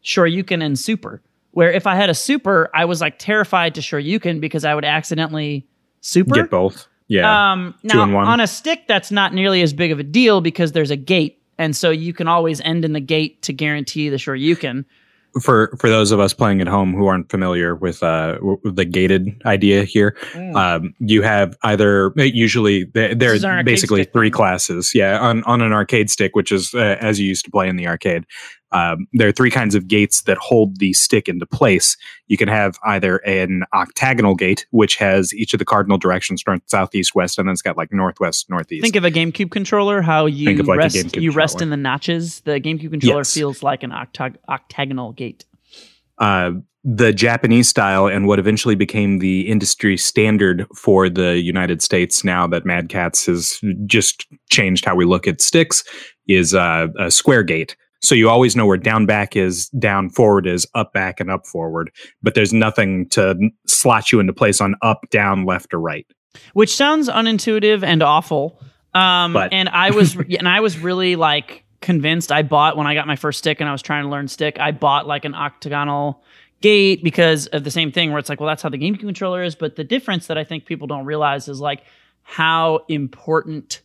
[0.04, 1.22] Shoryuken and Super.
[1.52, 4.86] Where if I had a Super, I was like terrified to Shoryuken because I would
[4.86, 5.66] accidentally
[6.02, 6.36] Super.
[6.36, 6.88] Get both.
[7.08, 7.52] Yeah.
[7.54, 10.92] Um, now on a stick, that's not nearly as big of a deal because there's
[10.92, 14.86] a gate, and so you can always end in the gate to guarantee the Shoryuken.
[15.42, 18.86] for for those of us playing at home who aren't familiar with uh w- the
[18.86, 20.16] gated idea here,
[20.56, 23.20] um, you have either usually there Mm.
[23.20, 24.34] This is an there are arcade basically three then.
[24.34, 24.92] classes.
[24.96, 27.76] Yeah, on on an arcade stick, which is uh, as you used to play in
[27.76, 28.24] the arcade.
[28.72, 31.96] Um, there are three kinds of gates that hold the stick into place.
[32.28, 36.62] You can have either an octagonal gate, which has each of the cardinal directions north,
[36.66, 38.84] south, east, west, and then it's got like northwest, northeast.
[38.84, 40.02] Think of a GameCube controller.
[40.02, 42.42] How you like rest, you rest in the notches.
[42.42, 43.34] The GameCube controller Yes.
[43.34, 45.46] feels like an octag- octagonal gate.
[46.20, 46.52] uh,
[46.90, 52.48] the Japanese style and what eventually became the industry standard for the United States now
[52.48, 55.84] that Mad Catz has just changed how we look at sticks
[56.30, 57.76] is uh, a square gate.
[58.02, 61.48] So you always know where down back is, down forward is, up back and up
[61.48, 61.92] forward.
[62.22, 66.06] But there's nothing to slot you into place on up, down, left, or right.
[66.54, 68.60] which sounds unintuitive and awful.
[68.94, 72.32] Um, But- and I was and I was really like convinced.
[72.32, 74.60] I bought when I got my first stick and I was trying to learn stick.
[74.60, 76.24] I bought like an octagonal
[76.62, 79.44] gate because of the same thing where it's like, well, that's how the game controller
[79.44, 79.56] is.
[79.56, 81.84] But the difference that I think people don't realize is like
[82.24, 83.82] how important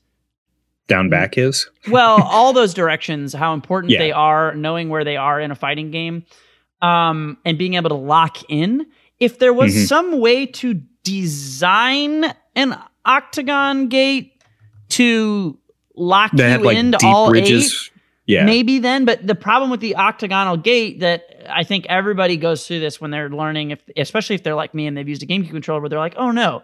[0.89, 1.69] Down back is.
[1.91, 3.99] well, all those directions, how important Yeah.
[4.01, 6.25] they are, knowing where they are in a fighting game,
[6.83, 8.87] um, and being able to lock in.
[9.21, 9.87] If there was Mhm.
[9.87, 12.25] some way to design
[12.57, 14.33] an octagon gate
[14.91, 15.59] to
[15.97, 17.91] lock They you had like into all ridges.
[17.95, 18.45] eight, Yeah.
[18.45, 19.05] maybe then.
[19.05, 23.11] But the problem with the octagonal gate that I think everybody goes through this when
[23.11, 25.89] they're learning, if especially if they're like me and they've used a GameCube controller, where
[25.89, 26.63] they're like, oh no,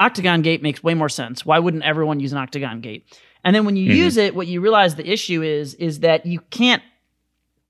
[0.00, 1.44] octagon gate makes way more sense.
[1.44, 3.06] Why wouldn't everyone use an octagon gate?
[3.44, 3.96] And then when you Mhm.
[3.96, 6.82] use it, what you realize the issue is is that you can't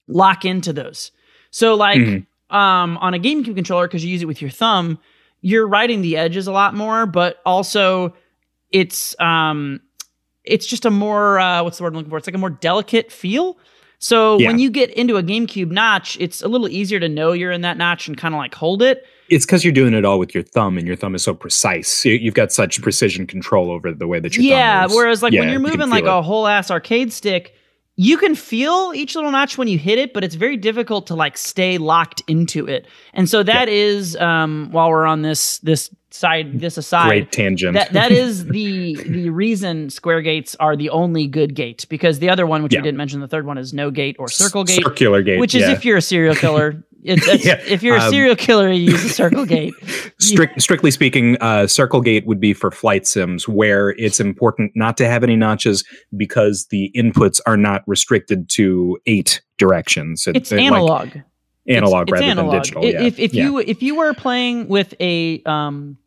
[0.07, 1.11] lock into those.
[1.51, 2.27] So like Mhm.
[2.51, 4.99] um, on a GameCube controller, because you use it with your thumb,
[5.43, 8.15] you're riding the edges a lot more, but also
[8.71, 9.81] it's um,
[10.45, 12.17] it's just a more uh, what's the word I'm looking for?
[12.17, 13.59] It's like a more delicate feel.
[13.99, 14.47] So Yeah.
[14.47, 17.61] when you get into a GameCube notch, it's a little easier to know you're in
[17.63, 19.05] that notch and kind of like hold it.
[19.29, 22.05] It's because you're doing it all with your thumb, and your thumb is so precise.
[22.05, 25.33] You- You've got such precision control over the way that your yeah, thumb whereas like
[25.33, 27.55] Yeah, when you're you moving like feel a whole ass arcade stick,
[27.97, 31.15] you can feel each little notch when you hit it, but it's very difficult to
[31.15, 32.87] like stay locked into it.
[33.13, 37.75] And so that is um while we're on this this side this aside great tangent.
[37.75, 42.31] that that is the the reason square gates are the only good gate because the
[42.31, 42.81] other one which Yeah.
[42.81, 45.55] we didn't mention the third one is no gate or circle gate circular gate, which
[45.55, 45.73] is yeah.
[45.73, 48.93] if you're a serial killer it's, it's- Yeah, if you're a um, serial killer you
[48.93, 49.75] use a circle gate
[50.19, 54.97] Strict, strictly speaking, uh, circle gate would be for flight sims where it's important not
[54.99, 55.85] to have any notches
[56.17, 60.27] because the inputs are not restricted to eight directions.
[60.27, 61.09] It- it's it, like, analog
[61.69, 62.53] analog It's- it's rather analog.
[62.53, 62.83] than digital.
[62.85, 63.03] I- yeah.
[63.03, 63.45] If if Yeah.
[63.45, 65.99] you if you were playing with a um,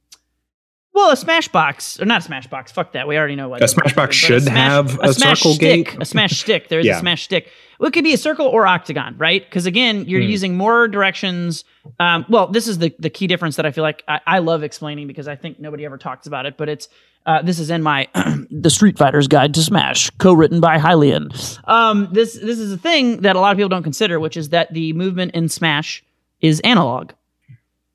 [0.94, 3.08] well, a Smashbox or not a Smashbox, fuck that.
[3.08, 5.98] We already know what A Smashbox should have a smash circle stick, gate.
[6.02, 6.68] a smash stick.
[6.70, 6.98] There's Yeah.
[6.98, 7.50] a smash stick.
[7.80, 9.44] Well, it could be a circle or octagon, right?
[9.44, 10.28] Because again, you're Hmm.
[10.30, 11.64] using more directions.
[12.00, 14.64] Um, well, this is the the key difference that I feel like I, I love
[14.64, 16.58] explaining because I think nobody ever talks about it.
[16.58, 16.88] But it's
[17.26, 18.08] uh, this is in my
[18.52, 21.30] the Street Fighter's Guide to Smash, co-written by Hylian.
[21.68, 24.50] Um, this this is a thing that a lot of people don't consider, which is
[24.50, 26.04] that the movement in Smash
[26.42, 27.12] is analog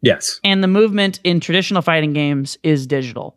[0.03, 0.41] yes.
[0.45, 3.37] and the movement in traditional fighting games is digital.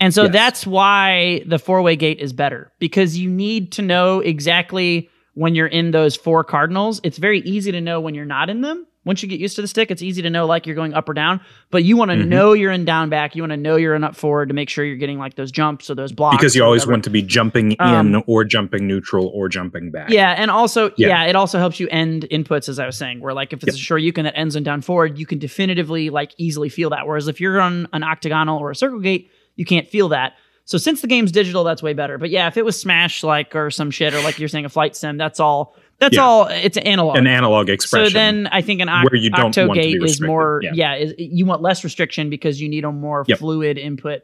[0.00, 0.32] And so Yes.
[0.32, 5.54] that's why the four way gate is better because you need to know exactly when
[5.54, 7.00] you're in those four cardinals.
[7.04, 8.86] It's very easy to know when you're not in them.
[9.04, 11.08] Once you get used to the stick, it's easy to know like you're going up
[11.08, 12.26] or down, but you want to Mhm.
[12.26, 13.34] know you're in down back.
[13.36, 15.50] You want to know you're in up forward to make sure you're getting like those
[15.52, 16.36] jumps or those blocks.
[16.36, 16.92] Because you always whatever.
[16.92, 20.10] want to be jumping Um, in or jumping neutral or jumping back.
[20.10, 21.08] Yeah, and also yeah.
[21.08, 21.24] Yeah.
[21.26, 23.78] it also helps you end inputs as I was saying, where like if it's a
[23.78, 27.06] sure you can that ends in down forward, you can definitively like easily feel that.
[27.06, 30.34] Whereas if you're on an octagonal or a circle gate, you can't feel that.
[30.68, 32.18] So since the game's digital, that's way better.
[32.18, 34.68] But yeah, if it was Smash like or some shit or like you're saying a
[34.68, 35.74] flight sim, that's all.
[35.98, 36.22] That's Yeah.
[36.22, 36.46] all.
[36.48, 37.16] It's analog.
[37.16, 38.10] An analog expression.
[38.10, 40.20] so then I think an oct- where you don't octo want to be gate is
[40.20, 40.60] more.
[40.62, 40.72] Yeah.
[40.74, 43.38] Yeah, is, you want less restriction because you need a more Yep.
[43.38, 44.20] fluid input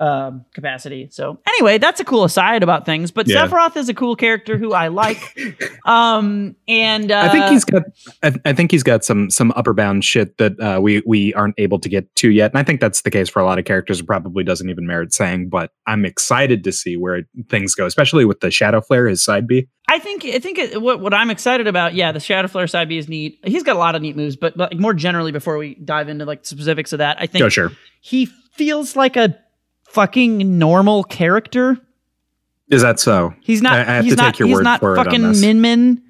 [0.00, 1.08] um, capacity.
[1.10, 3.10] So anyway, that's a cool aside about things.
[3.10, 3.46] But Yeah.
[3.46, 5.38] Sephiroth is a cool character who I like.
[5.84, 7.82] um, and uh, I think he's got.
[8.22, 11.54] I, I think he's got some some upper bound shit that uh, we we aren't
[11.58, 13.64] able to get to yet, and I think that's the case for a lot of
[13.64, 14.00] characters.
[14.00, 18.24] It probably doesn't even merit saying, but I'm excited to see where things go, especially
[18.24, 19.68] with the Shadow Flare, his side B.
[19.88, 22.88] I think I think it, what what I'm excited about, yeah, the Shadow Flare side
[22.88, 23.38] B is neat.
[23.44, 26.08] He's got a lot of neat moves, but, but like more generally, before we dive
[26.08, 27.70] into like specifics of that, I think Oh, sure.
[28.00, 29.36] he feels like a
[29.94, 31.78] fucking normal character.
[32.70, 33.34] Is that so?
[33.40, 33.74] He's not.
[33.74, 35.22] I- I have he's to not, take your he's word not for it on fucking
[35.22, 35.40] this.
[35.40, 36.02] Min Min.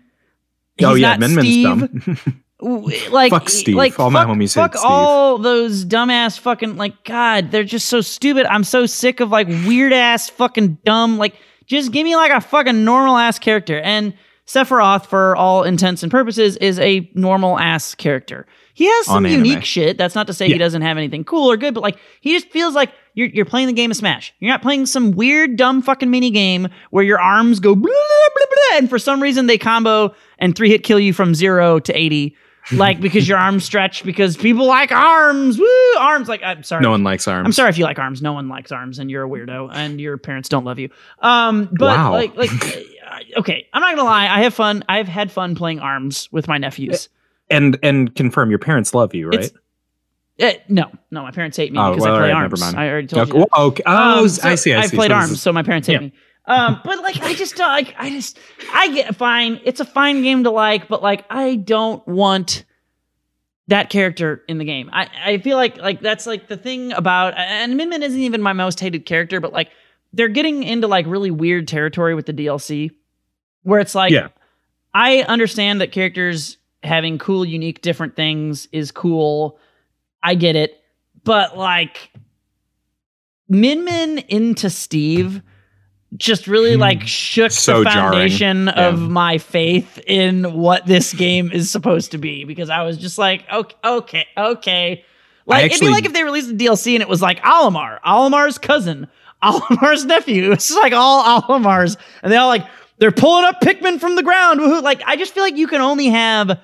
[0.82, 2.18] oh He's yeah, Min Min's dumb.
[2.60, 3.76] Like Fuck Steve.
[3.76, 4.86] Like, All my homies fuck Steve.
[4.88, 7.50] all those dumbass fucking like God.
[7.50, 8.46] They're just so stupid.
[8.46, 11.18] I'm so sick of like weird ass fucking dumb.
[11.18, 11.34] Like
[11.66, 13.80] just give me like a fucking normal ass character.
[13.80, 14.14] And
[14.46, 18.46] Sephiroth, for all intents and purposes, is a normal ass character.
[18.74, 19.44] He has some On anime.
[19.46, 19.96] unique shit.
[19.96, 22.50] That's not to say he doesn't have anything cool or good, but like he just
[22.50, 24.34] feels like you're you're playing the game of Smash.
[24.40, 28.46] You're not playing some weird dumb fucking mini game where your arms go blah, blah,
[28.70, 31.92] blah, and for some reason they combo and three hit kill you from zero to
[31.96, 32.36] eighty.
[32.72, 35.58] like because your arms stretch because people like arms.
[35.58, 36.28] Woo, arms.
[36.28, 36.82] Like I'm sorry.
[36.82, 37.44] No one likes arms.
[37.44, 38.22] I'm sorry if you like arms.
[38.22, 40.88] No one likes arms, and you're a weirdo, and your parents don't love you.
[41.20, 42.12] Um, but Wow.
[42.12, 42.50] like, like,
[43.06, 44.24] uh, okay, I'm not gonna lie.
[44.28, 44.82] I have fun.
[44.88, 47.08] I've had fun playing arms with my nephews.
[47.50, 49.40] And and confirm your parents love you, right?
[49.40, 49.52] It's-
[50.40, 52.60] Uh, no, no, my parents hate me Oh, because well, I play alright, arms.
[52.60, 52.84] never mind.
[52.84, 53.38] I already told Okay.
[53.38, 53.46] you.
[53.52, 53.82] well, okay.
[53.86, 54.72] Oh, Um, so I see.
[54.74, 54.96] I I've see.
[54.96, 56.00] played So arms, is- so my parents hate yeah.
[56.00, 56.12] me.
[56.46, 57.94] Um, but like, I just don't like.
[57.98, 58.38] I just,
[58.72, 59.60] I get fine.
[59.64, 62.64] It's a fine game to like, but like, I don't want
[63.68, 64.90] that character in the game.
[64.92, 68.42] I, I feel like like that's like the thing about and Min Min isn't even
[68.42, 69.70] my most hated character, but like
[70.12, 72.90] they're getting into like really weird territory with the DLC
[73.62, 74.28] where it's like Yeah.
[74.92, 79.58] I understand that characters having cool, unique, different things is cool.
[80.22, 80.80] I get it.
[81.24, 82.12] But like
[83.48, 85.42] Min Min into Steve
[86.16, 86.80] just really hmm.
[86.80, 88.12] like shook So the jarring.
[88.12, 88.88] foundation Yeah.
[88.88, 93.18] of my faith in what this game is supposed to be because I was just
[93.18, 95.04] like, okay, okay, okay.
[95.46, 98.56] Like it'd be like if they released a DLC and it was like Olimar, Olimar's
[98.58, 99.08] cousin,
[99.42, 100.52] Olimar's nephew.
[100.52, 102.66] It's just like all Olimars, and they all like
[102.98, 104.60] they're pulling up Pikmin from the ground.
[104.60, 104.82] Woohoo!
[104.82, 106.58] Like I just feel like you can only have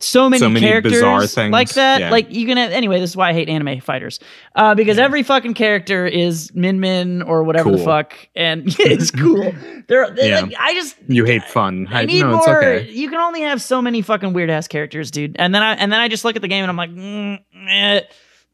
[0.00, 2.00] so many, So many characters bizarre things, like that.
[2.00, 2.10] yeah.
[2.10, 3.00] Like you can have anyway.
[3.00, 4.20] This is why I hate anime fighters,
[4.54, 9.52] uh, because every fucking character is Min Min or whatever the fuck, and it's cool.
[9.88, 10.40] They're, they're Yeah.
[10.42, 11.88] like, I just You hate fun.
[11.90, 12.38] I I, need no, more.
[12.38, 12.90] it's okay.
[12.92, 15.34] You can only have so many fucking weird ass characters, dude.
[15.38, 17.38] And then I and then I just look at the game and I'm like, mm,
[17.68, 18.00] eh,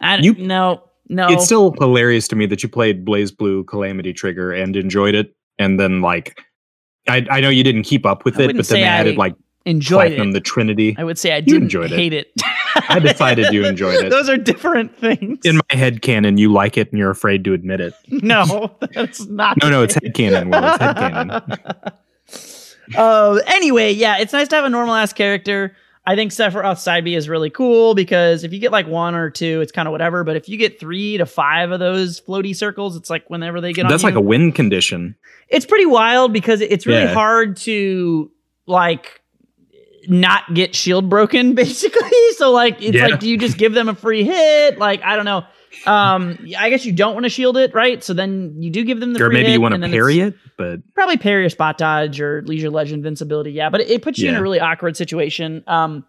[0.01, 1.29] I You- no no.
[1.29, 5.79] It's still hilarious to me that you played BlazBlue Calamity Trigger and enjoyed it, and
[5.79, 6.41] then like,
[7.07, 9.19] I I know you didn't keep up with I it, but then they added I
[9.19, 9.35] like
[9.67, 10.33] enjoyed Platinum it.
[10.35, 10.95] the Trinity.
[10.99, 11.97] I would say I didn't enjoyed it.
[11.97, 12.33] hate it.
[12.89, 14.11] I decided you enjoyed it.
[14.11, 15.39] Those are different things.
[15.45, 17.95] In my head canon, you like it and you're afraid to admit it.
[18.09, 19.57] no, that's not.
[19.63, 20.51] No, no, it's head canon.
[20.51, 21.43] Will it's head canon.
[22.97, 25.75] Uh, anyway, yeah, it's nice to have a normal ass character.
[26.07, 29.31] I think Sephiroth Side B is really cool because if you get like one or
[29.31, 30.23] two, it's kind of whatever.
[30.23, 33.73] But if you get three to five of those floaty circles, it's like whenever they
[33.73, 34.09] get on That's you.
[34.11, 35.17] like a win condition.
[35.49, 37.15] it's pretty wild because it's really Yeah.
[37.15, 38.31] hard to
[38.67, 39.23] like
[40.09, 43.07] not get shield broken basically so like it's Yeah.
[43.07, 45.45] like do you just give them a free hit like i don't know
[45.87, 49.01] um i guess you don't want to shield it right so then you do give
[49.01, 51.79] them the Or free maybe you want to parry it, but probably parry or spot
[51.79, 54.97] dodge or leisure ledge invincibility yeah but it, it puts you in a really awkward
[54.97, 56.05] situation um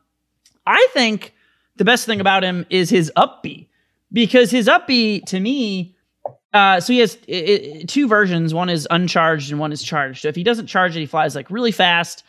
[0.65, 1.33] i think
[1.77, 3.69] the best thing about him is his up B
[4.13, 5.91] because his up B to me
[6.53, 8.53] uh, so he has i i two versions.
[8.53, 10.21] One is uncharged and one is charged.
[10.21, 12.23] So if he doesn't charge it, he flies like really fast.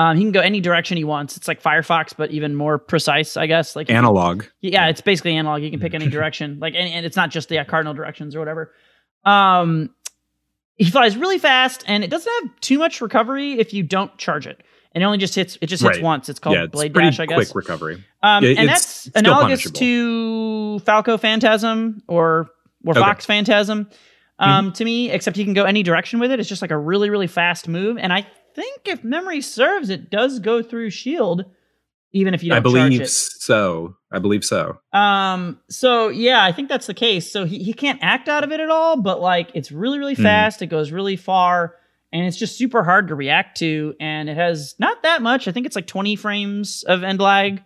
[0.00, 1.36] Um, he can go any direction he wants.
[1.36, 3.76] It's like Firefox, but even more precise, I guess.
[3.76, 4.44] Like analog.
[4.62, 5.62] yeah, it's basically analog.
[5.62, 8.34] You can pick any direction, like, and, and it's not just the uh, cardinal directions
[8.34, 8.72] or whatever.
[9.24, 9.90] Um,
[10.76, 14.46] he flies really fast, and it doesn't have too much recovery if you don't charge
[14.46, 14.62] it.
[14.92, 15.58] And it only just hits.
[15.60, 16.02] It just hits Right.
[16.02, 16.30] once.
[16.30, 17.36] It's called yeah, it's Blade Dash, I guess.
[17.52, 18.02] quick recovery.
[18.22, 22.48] Um, and that's analogous to Falco Phantasm or
[22.86, 23.00] or Okay.
[23.00, 23.90] Fox Phantasm
[24.38, 26.40] um, to me, except you can go any direction with it.
[26.40, 27.98] It's just like a really, really fast move.
[27.98, 31.44] And I think if memory serves, it does go through shield,
[32.12, 33.94] even if you don't I believe so.
[34.12, 34.78] I believe so.
[34.92, 37.30] Um, so yeah, I think that's the case.
[37.32, 40.14] So he, he can't act out of it at all, but like it's really, really
[40.14, 40.22] Hmm.
[40.24, 40.62] fast.
[40.62, 41.76] It goes really far,
[42.12, 43.94] and it's just super hard to react to.
[44.00, 45.46] And it has not that much.
[45.46, 47.62] I think it's like 20 frames of end lag,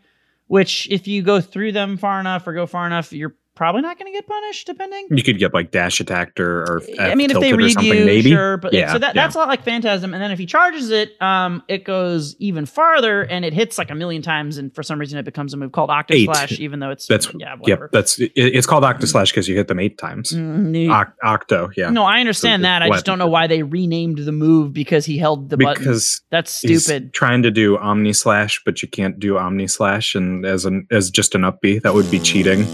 [0.48, 3.98] which if you go through them far enough or go far enough, you're probably not
[3.98, 5.06] going to get punished, depending.
[5.10, 7.92] You could get like dash attacked or, or I F mean, if they read something,
[8.00, 8.30] you, maybe.
[8.30, 9.22] sure, but Yeah, so that, yeah.
[9.22, 10.12] that's a lot like Phantasm.
[10.12, 13.90] And then if he charges it, um, it goes even farther and it hits like
[13.90, 14.58] a million times.
[14.58, 16.26] And for some reason, it becomes a move called Octo Eight.
[16.26, 19.54] Slash, even though it's That's yeah, Yep, that's it, it's called octa slash because you
[19.56, 20.30] hit them eight times.
[20.32, 20.90] Mm, neat.
[20.90, 21.90] Oc- Octo, yeah.
[21.90, 22.82] No, I understand So that.
[22.82, 25.82] I just don't know why they renamed the move because he held the button.
[25.82, 27.12] because That's stupid.
[27.14, 31.10] trying to do Omni Slash, but you can't do Omni Slash, and as an as
[31.10, 32.64] just an up B, that would be cheating.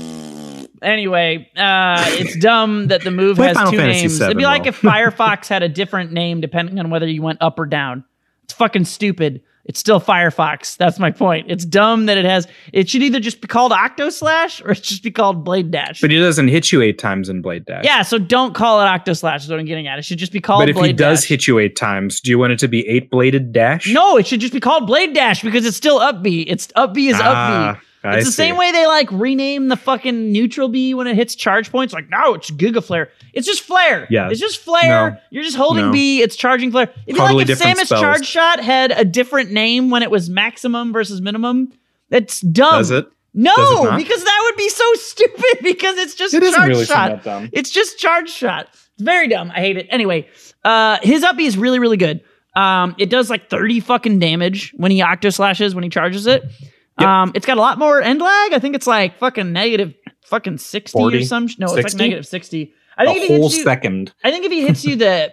[0.82, 4.20] Anyway, uh, it's dumb that the move has Final two Fantasy names.
[4.20, 7.58] It'd be like if Firefox had a different name depending on whether you went up
[7.58, 8.04] or down.
[8.44, 9.42] It's fucking stupid.
[9.66, 10.76] It's still Firefox.
[10.78, 11.46] That's my point.
[11.50, 12.48] It's dumb that it has.
[12.72, 15.70] It should either just be called Octo Slash or it should just be called Blade
[15.70, 16.00] Dash.
[16.00, 17.84] But he doesn't hit you eight times in Blade Dash.
[17.84, 19.44] yeah, so don't call it Octo Slash.
[19.44, 19.98] Is what I'm getting at.
[19.98, 20.62] It should just be called.
[20.62, 21.28] But if Blade he does Dash.
[21.28, 23.86] hit you eight times, do you want it to be eight bladed dash?
[23.92, 26.40] no, it should just be called Blade Dash because it's still up B.
[26.42, 27.80] It's up B is up B.
[28.02, 28.36] I It's the see.
[28.36, 31.92] same way they like rename the fucking neutral B when it hits charge points.
[31.92, 33.10] Like, no, it's Giga Flare.
[33.34, 34.06] It's just flare.
[34.10, 34.30] Yeah.
[34.30, 35.10] It's just flare.
[35.12, 35.16] No.
[35.30, 35.92] You're just holding No.
[35.92, 36.22] B.
[36.22, 36.90] It's charging flare.
[37.06, 38.00] It'd be like if Samus spells.
[38.00, 41.72] Charge Shot had a different name when it was maximum versus minimum.
[42.08, 42.72] That's dumb.
[42.78, 43.06] Does it?
[43.34, 46.68] No, Does it because that would be so stupid because it's just It isn't charge
[46.68, 47.22] really shot.
[47.22, 47.48] dumb.
[47.52, 48.68] It's just charge shot.
[48.72, 49.52] It's very dumb.
[49.54, 49.86] I hate it.
[49.90, 50.26] Anyway,
[50.64, 52.22] uh, his up B is really, really good.
[52.56, 56.42] Um, it does like 30 fucking damage when he octo slashes when he charges it.
[56.98, 57.08] Yep.
[57.08, 58.52] Um, it's got a lot more end lag.
[58.52, 61.48] I think it's like fucking negative fucking 60 or some.
[61.58, 61.98] No, it's like 60?
[61.98, 62.26] negative
[62.96, 64.12] I think A if whole hits you, second.
[64.22, 65.32] I think if he hits you the,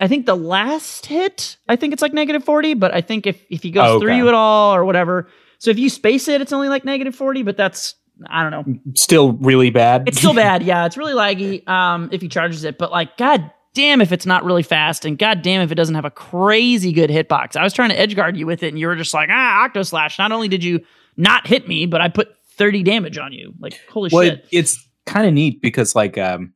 [0.00, 3.44] I think the last hit, I think it's like negative 40, but I think if,
[3.50, 4.16] if he goes Oh, through okay.
[4.18, 5.28] you at all or whatever.
[5.58, 7.94] So if you space it, it's only like negative 40, but that's,
[8.26, 8.92] I don't know.
[8.94, 10.08] Still really bad.
[10.08, 10.62] It's still bad.
[10.62, 12.78] Yeah, it's really laggy um, if he charges it.
[12.78, 15.94] But like, god damn if it's not really fast, and god damn if it doesn't
[15.94, 17.56] have a crazy good hitbox.
[17.56, 19.64] I was trying to edge guard you with it, and you were just like, ah,
[19.64, 20.18] Octo Slash.
[20.18, 20.80] Not only did you
[21.16, 23.52] not hit me, but I put 30 damage on you.
[23.60, 24.34] Like, holy well, shit.
[24.38, 26.52] it- it's kind of neat because like um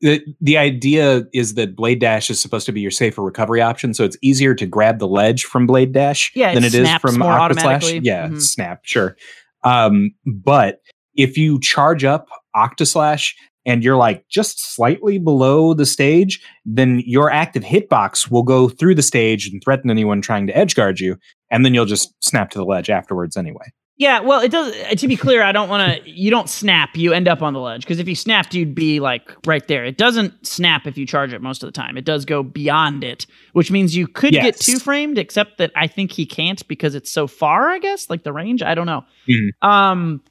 [0.00, 3.94] the the idea is that blade dash is supposed to be your safer recovery option,
[3.94, 6.88] so it's easier to grab the ledge from blade dash Yeah, it than it is
[6.96, 7.92] from Octo Slash.
[8.02, 8.40] Yeah, Mhm.
[8.42, 9.16] snap, sure.
[9.62, 10.80] Um, but
[11.14, 13.32] if you charge up Octoslash
[13.66, 18.94] and you're like just slightly below the stage, then your active hitbox will go through
[18.94, 21.16] the stage and threaten anyone trying to edge guard you,
[21.50, 23.66] and then you'll just snap to the ledge afterwards anyway.
[23.96, 24.74] Yeah, well, it does.
[24.90, 26.10] uh, To be clear, I don't want to.
[26.10, 26.96] You don't snap.
[26.96, 29.84] You end up on the ledge because if you snapped, you'd be like right there.
[29.84, 31.96] It doesn't snap if you charge it most of the time.
[31.96, 35.16] It does go beyond it, which means you could get two framed.
[35.16, 37.68] Except that I think he can't because it's so far.
[37.70, 38.62] I guess like the range.
[38.64, 39.04] I don't know.
[39.30, 39.50] Mhm.
[39.62, 40.22] Um,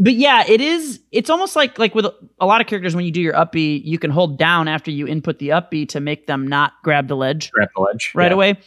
[0.00, 1.00] but yeah, it is.
[1.12, 2.06] It's almost like like with
[2.40, 4.90] a lot of characters when you do your up B, you can hold down after
[4.90, 8.10] you input the up B to make them not grab the ledge Grab the ledge
[8.14, 8.34] right Yeah.
[8.34, 8.58] away.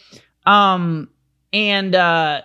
[0.46, 1.10] Um,
[1.52, 2.42] and uh,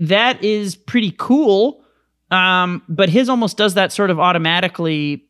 [0.00, 1.82] that is pretty cool.
[2.30, 5.24] Um, but his almost does that sort of automatically,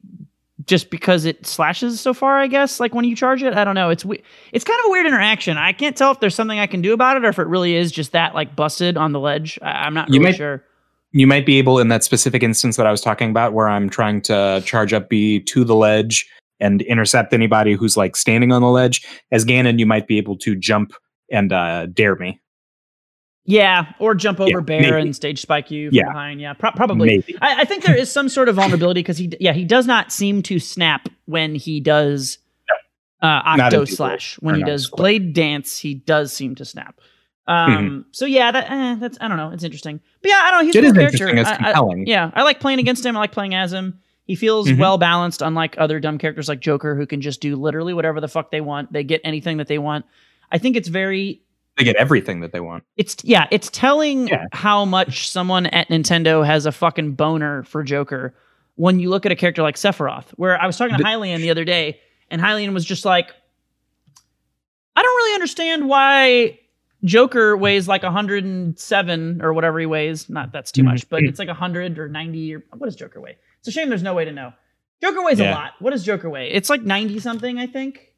[0.66, 2.38] just because it slashes so far.
[2.40, 3.90] I guess like when you charge it, I don't know.
[3.90, 5.56] It's we- it's kind of a weird interaction.
[5.56, 7.74] I can't tell if there's something I can do about it or if it really
[7.76, 9.58] is just that like busted on the ledge.
[9.62, 10.64] I- I'm not You really might- sure.
[11.12, 13.88] You might be able in that specific instance that I was talking about where I'm
[13.88, 16.28] trying to charge up B to the ledge
[16.60, 19.06] and intercept anybody who's like standing on the ledge.
[19.32, 20.92] As Ganon, you might be able to jump
[21.30, 22.40] and uh, dair me.
[23.46, 25.00] Yeah, or jump over Yeah, bair maybe.
[25.00, 26.08] and stage spike you from Yeah.
[26.08, 26.40] behind.
[26.42, 27.24] Yeah, pro- probably.
[27.40, 30.12] I, I think there is some sort of vulnerability because he, yeah, he does not
[30.12, 32.36] seem to snap when he does
[33.22, 34.36] uh, Octo Slash.
[34.40, 34.98] When he does split.
[34.98, 37.00] Blade Dance, he does seem to snap.
[37.48, 37.98] Um, Mm-hmm.
[38.12, 39.50] So yeah, that eh, that's I don't know.
[39.50, 40.66] It's interesting, but yeah, I don't know.
[40.66, 41.28] He's It a is character.
[41.28, 41.38] interesting.
[41.38, 43.16] It's I- I- yeah, I like playing against him.
[43.16, 43.98] I like playing as him.
[44.26, 44.78] He feels Mhm.
[44.78, 48.28] well balanced, unlike other dumb characters like Joker, who can just do literally whatever the
[48.28, 48.92] fuck they want.
[48.92, 50.04] They get anything that they want.
[50.52, 51.40] I think it's very
[51.78, 52.84] They get everything that they want.
[52.98, 54.44] it's yeah, it's telling Yeah.
[54.52, 58.34] how much someone at Nintendo has a fucking boner for Joker
[58.74, 60.26] when you look at a character like Sephiroth.
[60.36, 61.98] Where I was talking to Hylian the other day,
[62.30, 63.32] and Hylian was just like,
[64.94, 66.58] I don't really understand why
[67.04, 70.28] Joker weighs like 107 or whatever he weighs.
[70.28, 73.36] Not that's too much, but it's like 100 or 90 or what does Joker weigh?
[73.60, 74.52] It's a shame there's no way to know.
[75.02, 75.72] Joker weighs a lot.
[75.78, 76.50] What does Joker weigh?
[76.50, 78.12] It's like 90 something, I think.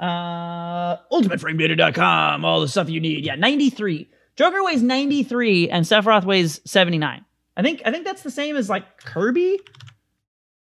[0.00, 3.24] Uh, ultimateframedata.com, all the stuff you need.
[3.24, 4.08] Yeah, 93.
[4.36, 7.24] Joker weighs 93 and Sephiroth weighs 79.
[7.56, 9.58] I think I think that's the same as like Kirby.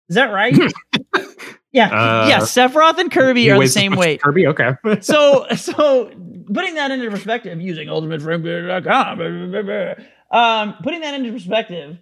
[0.08, 0.56] Is that right?
[1.72, 1.88] yeah.
[1.88, 4.22] Uh, yeah, Sephiroth and Kirby are the same weight.
[4.22, 4.74] Kirby, okay.
[5.00, 6.12] so so
[6.52, 11.98] putting that into perspective using ultimateframedata.com um putting that into perspective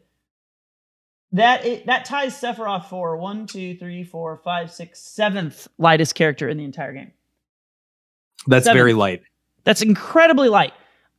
[1.33, 6.49] that it, that ties Sephiroth for one, two, three, four, five, six, seventh lightest character
[6.49, 7.13] in the entire game.
[8.47, 8.79] That's Seven.
[8.79, 9.23] very light.
[9.65, 10.73] That's incredibly light,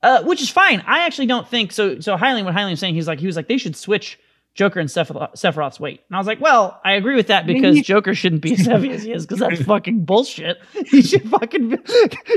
[0.04, 0.84] uh, which is fine.
[0.86, 2.00] I actually don't think so.
[2.00, 4.20] So Hylian, what Hylian was saying, he's like, he was like, they should switch
[4.56, 7.82] Joker and Sephiroth, Sephiroth's weight, and I was like, well, I agree with that because
[7.84, 10.58] Joker shouldn't be as heavy as he is because that's fucking bullshit.
[10.86, 11.78] He should fucking be,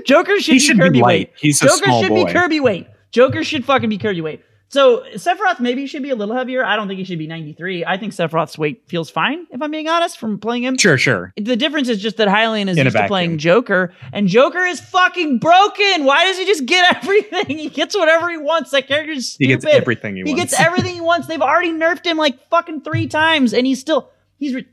[0.07, 1.07] Joker should He be should Kirby be light.
[1.07, 1.33] weight.
[1.38, 2.24] He's a Joker should boy.
[2.24, 2.87] be Kirby weight.
[3.12, 4.42] Joker should fucking be Kirby weight.
[4.68, 6.64] So Sephiroth maybe should be a little heavier.
[6.64, 7.85] I don't think he should be 93.
[7.85, 10.76] I think Sephiroth's weight feels fine, if I'm being honest, from playing him.
[10.76, 11.33] Sure, sure.
[11.37, 13.38] The difference is just that Hylian is In used to playing.
[13.38, 16.05] Joker, and Joker is fucking broken.
[16.05, 17.59] Why does he just get everything?
[17.59, 18.72] He gets whatever he wants.
[18.72, 19.62] That character's He stupid.
[19.62, 20.40] gets everything he, He wants.
[20.42, 21.26] He gets everything he wants.
[21.29, 24.66] They've already nerfed him like fucking three times, and he's still he's re-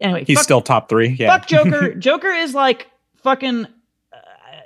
[0.00, 0.24] anyway.
[0.24, 1.08] He's fuck, still top three.
[1.18, 1.36] Yeah.
[1.36, 1.94] fuck Joker.
[1.96, 2.86] Joker is like
[3.24, 3.66] fucking.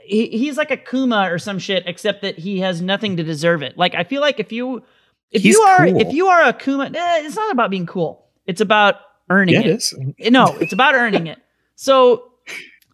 [0.06, 3.76] He, he's like Akuma or some shit, except that he has nothing to deserve it.
[3.78, 4.82] Like I feel like if you
[5.30, 6.00] if He's you are cool.
[6.00, 8.26] if you are Akuma, eh, it's not about being cool.
[8.46, 8.96] It's about
[9.30, 9.66] earning yeah, it.
[9.66, 9.94] it is.
[10.30, 11.38] No, it's about earning it.
[11.76, 12.32] So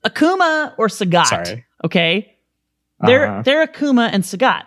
[0.04, 1.64] Akuma or Sagat, Sorry.
[1.84, 2.36] okay?
[3.00, 3.42] They're Uh-huh.
[3.42, 4.64] they're Akuma and Sagat.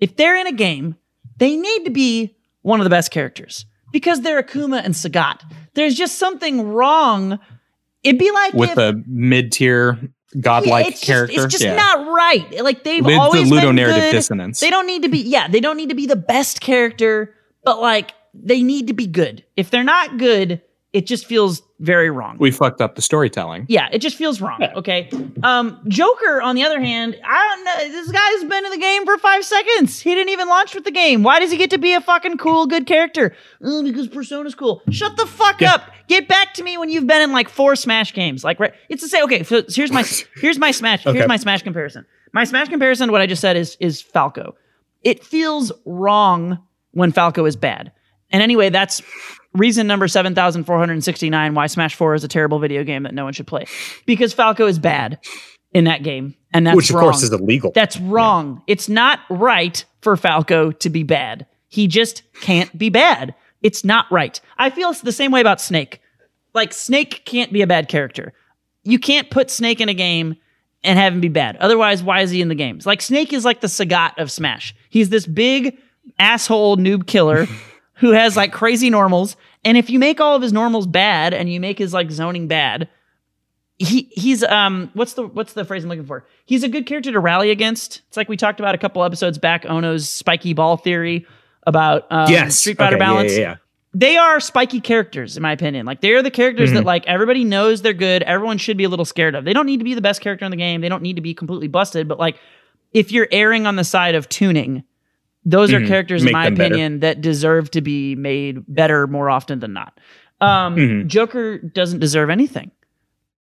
[0.00, 0.96] If they're in a game,
[1.38, 5.42] they need to be one of the best characters because they're Akuma and Sagat.
[5.74, 7.38] There's just something wrong.
[8.02, 9.98] It'd be like With if, the mid tier
[10.40, 11.34] godlike yeah, it's character.
[11.34, 11.76] Just, it's just yeah.
[11.76, 12.62] not right.
[12.62, 14.12] Like they've With always the ludo been narrative good.
[14.12, 14.60] dissonance.
[14.60, 17.80] They don't need to be, yeah, they don't need to be the best character, but
[17.80, 19.44] like they need to be good.
[19.56, 20.60] If they're not good,
[20.92, 22.36] it just feels very wrong.
[22.38, 23.66] we fucked up the storytelling.
[23.68, 24.62] yeah, it just feels wrong.
[24.76, 25.10] Okay.
[25.42, 27.92] Um, Joker, on the other hand, I don't know.
[27.96, 29.98] This guy's been in the game for five seconds.
[30.00, 31.22] He didn't even launch with the game.
[31.24, 33.34] Why does he get to be a fucking cool, good character?
[33.62, 34.82] Oh, because Persona's cool.
[34.90, 35.74] Shut the fuck Yeah.
[35.74, 35.90] up.
[36.06, 38.44] Get back to me when you've been in like four Smash games.
[38.44, 38.72] Like, right?
[38.88, 39.42] It's to say, okay.
[39.42, 40.04] So here's my
[40.36, 41.16] here's my Smash Okay.
[41.18, 42.06] here's my Smash comparison.
[42.32, 43.08] My Smash comparison.
[43.08, 44.54] to What I just said is is Falco.
[45.02, 46.58] It feels wrong
[46.92, 47.90] when Falco is bad.
[48.30, 49.02] And anyway, that's
[49.54, 53.46] reason number 7469 why Smash 4 is a terrible video game that no one should
[53.46, 53.66] play.
[54.06, 55.18] Because Falco is bad
[55.72, 56.34] in that game.
[56.52, 57.04] And that's which of wrong.
[57.04, 57.72] course is illegal.
[57.74, 58.62] That's wrong.
[58.66, 61.46] It's not right for Falco to be bad.
[61.68, 63.34] He just can't be bad.
[63.62, 64.40] It's not right.
[64.58, 66.00] I feel the same way about Snake.
[66.52, 68.32] Like Snake can't be a bad character.
[68.84, 70.36] You can't put Snake in a game
[70.84, 71.56] and have him be bad.
[71.56, 72.86] Otherwise, why is he in the games?
[72.86, 74.74] Like Snake is like the Sagat of Smash.
[74.90, 75.78] He's this big
[76.18, 77.46] asshole noob killer
[77.94, 79.36] who has like crazy normals.
[79.64, 82.48] And if you make all of his normals bad and you make his like zoning
[82.48, 82.88] bad,
[83.78, 86.26] he he's um what's the what's the phrase I'm looking for?
[86.44, 88.02] He's a good character to rally against.
[88.08, 91.26] It's like we talked about a couple episodes back, Ono's spiky ball theory
[91.66, 92.58] about um, yes.
[92.58, 93.56] Street Fighter Okay, balance Yeah, yeah,
[93.94, 97.82] they are spiky characters in my opinion like they're the characters that like everybody knows
[97.82, 100.00] they're good everyone should be a little scared of they don't need to be the
[100.00, 102.38] best character in the game they don't need to be completely busted but like
[102.92, 104.82] if you're erring on the side of tuning
[105.44, 105.88] those are Mhm.
[105.88, 106.66] characters in my them better.
[106.74, 109.98] opinion that deserve to be made better more often than not
[110.40, 111.06] um Mhm.
[111.06, 112.70] joker doesn't deserve anything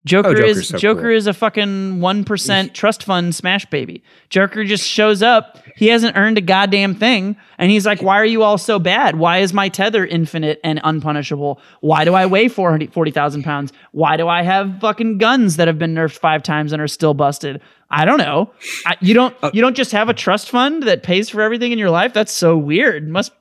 [0.04, 1.12] Joker Oh, is so Joker cool.
[1.12, 4.02] is a fucking one percent trust fund smash baby.
[4.32, 5.60] Joker just shows up.
[5.76, 9.18] He hasn't earned a goddamn thing, and he's like, "Why are you all so bad?
[9.18, 11.60] Why is my tether infinite and unpunishable?
[11.82, 13.74] Why do I weigh 400 40,000 pounds?
[13.92, 17.14] Why do I have fucking guns that have been nerfed five times and are still
[17.14, 17.62] busted?
[17.92, 18.52] I don't know.
[18.86, 21.72] I, you don't Uh, you don't just have a trust fund that pays for everything
[21.72, 22.14] in your life.
[22.14, 23.08] That's so weird.
[23.10, 23.32] Must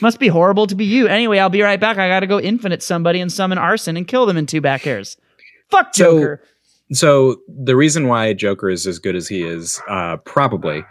[0.00, 1.06] must be horrible to be you.
[1.06, 1.98] Anyway, I'll be right back.
[1.98, 4.86] I got to go infinite somebody and summon Arsène and kill them in two back
[4.86, 5.16] airs.
[5.70, 6.42] Fuck Joker.
[6.92, 10.84] So the reason why Joker is as good as he is, uh, probably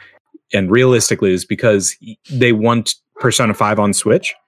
[0.54, 1.96] and realistically, is because
[2.32, 4.36] they want Persona Five on Switch.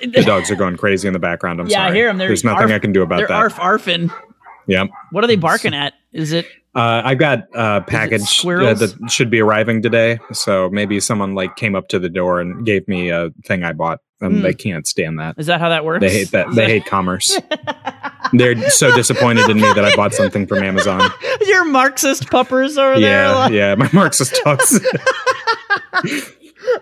[0.00, 1.60] The dogs are going crazy in the background.
[1.60, 1.84] I'm sorry.
[1.84, 2.18] Yeah, I hear them.
[2.18, 3.36] They're There's nothing arf- I can do about They're that.
[3.36, 4.12] arf arfing.
[4.66, 4.88] Yep.
[5.12, 5.94] What are they barking at?
[6.12, 11.00] Is it Uh, I got a package uh, that should be arriving today, so maybe
[11.00, 14.36] someone like came up to the door and gave me a thing I bought, and
[14.36, 14.42] Hmm.
[14.42, 15.34] they can't stand that.
[15.38, 16.00] is that how that works?
[16.00, 16.48] They hate that.
[16.50, 17.38] Is They hate commerce.
[18.32, 21.00] They're so disappointed in me that I bought something from Amazon.
[21.46, 23.24] Your Marxist puppers over there.
[23.24, 24.38] Yeah, like- yeah, my Marxist.
[24.46, 24.56] Oh,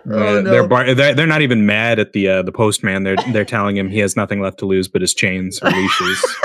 [0.04, 0.42] Uh, no.
[0.42, 3.02] they're, bar- they're they're not even mad at the uh, the postman.
[3.04, 6.36] They're they're telling him he has nothing left to lose but his chains or leashes.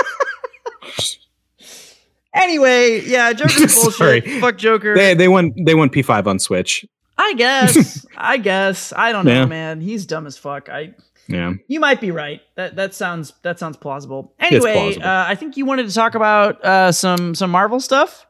[2.34, 4.27] Anyway, yeah, Joker's bullshit.
[4.41, 4.95] Fuck Joker.
[4.95, 6.86] they they want they want P five on Switch.
[7.17, 8.05] I guess.
[8.17, 8.93] I guess.
[8.95, 9.45] I don't know, Yeah.
[9.45, 9.82] man.
[9.82, 10.69] He's dumb as fuck.
[10.69, 10.93] I.
[11.27, 12.41] Yeah, You might be right.
[12.55, 14.34] That that sounds that sounds plausible.
[14.39, 15.05] Anyway, plausible.
[15.05, 18.25] Uh, I think you wanted to talk about uh, some some Marvel stuff.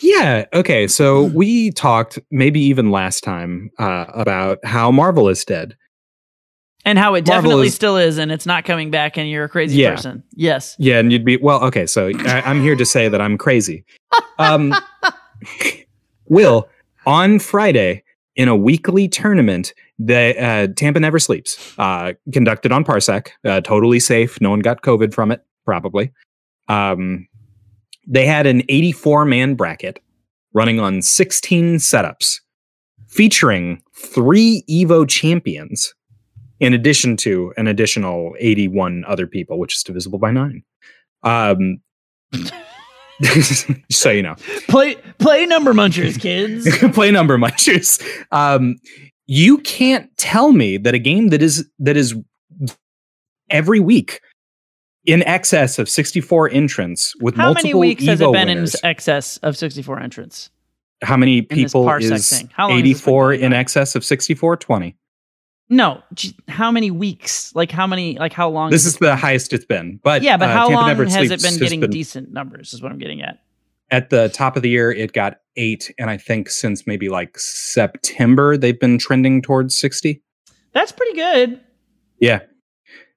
[0.00, 0.44] yeah.
[0.52, 5.74] Okay, so we talked maybe even last time uh, about how Marvel is dead.
[6.86, 9.44] And how it Marvel definitely is- still is, and it's not coming back, and you're
[9.44, 9.94] a crazy Yeah.
[9.94, 10.22] person.
[10.34, 10.76] Yes.
[10.78, 11.62] Yeah, and you'd be well.
[11.64, 13.84] Okay, so I, I'm here to say that I'm crazy.
[14.38, 14.74] Um,
[16.28, 16.68] Will
[17.06, 18.02] on Friday
[18.36, 24.00] in a weekly tournament, the uh, Tampa Never Sleeps, uh, conducted on Parsec, uh, totally
[24.00, 24.40] safe.
[24.40, 26.12] No one got COVID from it, probably.
[26.68, 27.28] Um,
[28.06, 30.00] they had an 84 man bracket
[30.52, 32.40] running on 16 setups,
[33.08, 35.94] featuring three Evo champions,
[36.60, 40.62] in addition to an additional 81 other people, which is divisible by nine.
[41.22, 41.80] Um,
[43.90, 44.34] so you know,
[44.68, 46.68] Play play number munchers, kids.
[46.94, 48.02] play number munchers.
[48.32, 48.76] Um,
[49.26, 52.14] you can't tell me that a game that is that is
[53.50, 54.20] every week
[55.04, 58.84] in excess of 64 entrants with How multiple many weeks has it been winners, in
[58.84, 60.50] excess of 64 entrants?
[61.02, 62.50] how many people Parsec is thing?
[62.52, 64.96] How long has this been 84 in excess of 64 20
[65.70, 66.02] No,
[66.48, 67.54] how many weeks?
[67.54, 68.18] Like how many?
[68.18, 68.70] Like how long?
[68.70, 71.14] this is the highest it's been but yeah, but uh, how Tampa long Never has
[71.30, 72.74] it been has getting been- decent numbers?
[72.74, 73.38] Is what I'm getting at.
[73.90, 77.38] at the top of the year it got eight and i think since maybe like
[77.38, 80.20] september they've been trending towards 60
[80.72, 81.60] That's pretty good.
[82.18, 82.40] Yeah.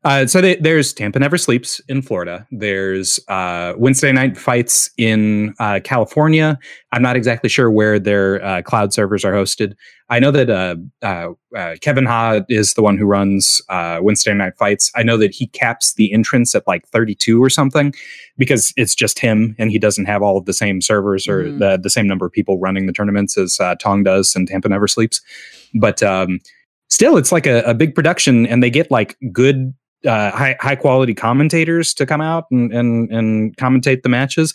[0.07, 2.47] Uh, so they, there's Tampa Never Sleeps in Florida.
[2.49, 6.57] There's uh, Wednesday night fights in uh, California.
[6.93, 9.73] I'm not exactly sure where their uh, cloud servers are hosted.
[10.09, 14.33] I know that uh, uh, uh, Kevin Ha is the one who runs uh, Wednesday
[14.33, 14.89] night fights.
[14.95, 17.93] I know that he caps the entrance at like 32 or something
[18.37, 21.59] because it's just him and he doesn't have all of the same servers or Mhm.
[21.59, 24.69] the, the same number of people running the tournaments as uh, Tong does and Tampa
[24.69, 25.19] Never Sleeps.
[25.75, 26.39] But um,
[26.87, 29.73] still it's like a, a big production and they get like good
[30.05, 34.53] uh, high high quality commentators to come out and, and and commentate the matches.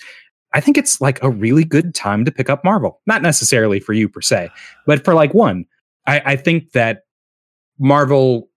[0.54, 3.00] I think it's like a really good time to pick up Marvel.
[3.06, 4.50] Not necessarily for you per se,
[4.86, 5.64] but for like one.
[6.06, 7.04] I, I think that
[7.78, 8.48] Marvel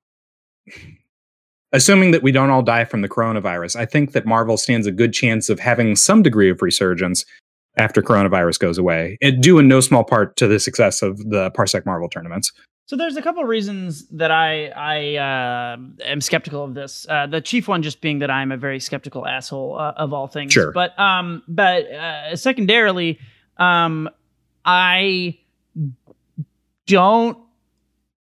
[1.76, 4.92] assuming that we don't all die from the coronavirus, I think that Marvel stands a
[4.92, 7.26] good chance of having some degree of resurgence
[7.78, 9.18] after coronavirus goes away.
[9.20, 12.54] It due in no small part to the success of the Parsec Marvel tournaments.
[12.88, 17.08] So there's a couple of reasons that I I uh, am skeptical of this.
[17.10, 20.28] Uh, the chief one just being that I'm a very skeptical asshole uh, of all
[20.28, 20.54] things.
[20.54, 20.72] Sure.
[20.72, 23.20] But um, but uh, secondarily,
[23.58, 24.08] um,
[24.64, 25.40] I
[26.86, 27.40] don't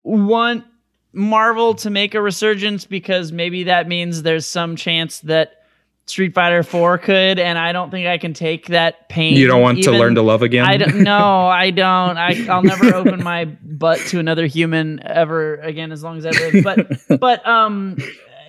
[0.03, 0.63] want
[1.11, 5.62] Marvel to make a resurgence because maybe that means there's some chance that
[6.05, 9.35] Street Fighter 4 could, and I don't think I can take that pain.
[9.35, 10.65] You don't want to learn to love again?
[10.65, 11.01] I don't.
[11.01, 12.17] No, I don't.
[12.17, 16.31] I, I'll never open my butt to another human ever again as long as I
[16.31, 16.63] live.
[16.63, 17.97] But, but, um,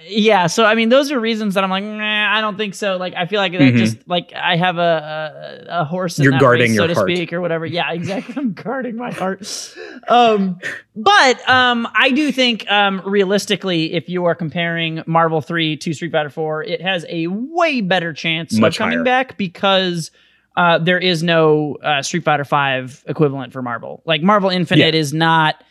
[0.06, 0.46] yeah.
[0.46, 2.96] So I mean, those are reasons that I'm like, nah, I don't think so.
[2.96, 3.76] Like, I feel like that Mhm.
[3.76, 6.18] just like I have a a, a horse.
[6.18, 7.08] In You're that guarding race, so your to heart.
[7.10, 7.66] speak, or whatever.
[7.66, 8.34] Yeah, exactly.
[8.38, 9.46] I'm guarding my heart.
[10.06, 10.58] Um,
[10.94, 16.12] but um, I do think um, realistically, if you are comparing Marvel Three to Street
[16.12, 19.04] Fighter Four, it has a way better chance Much of coming higher.
[19.04, 20.10] back because
[20.56, 24.02] uh, there is no uh, Street Fighter Five equivalent for Marvel.
[24.04, 25.00] Like Marvel Infinite Yeah.
[25.00, 25.62] is not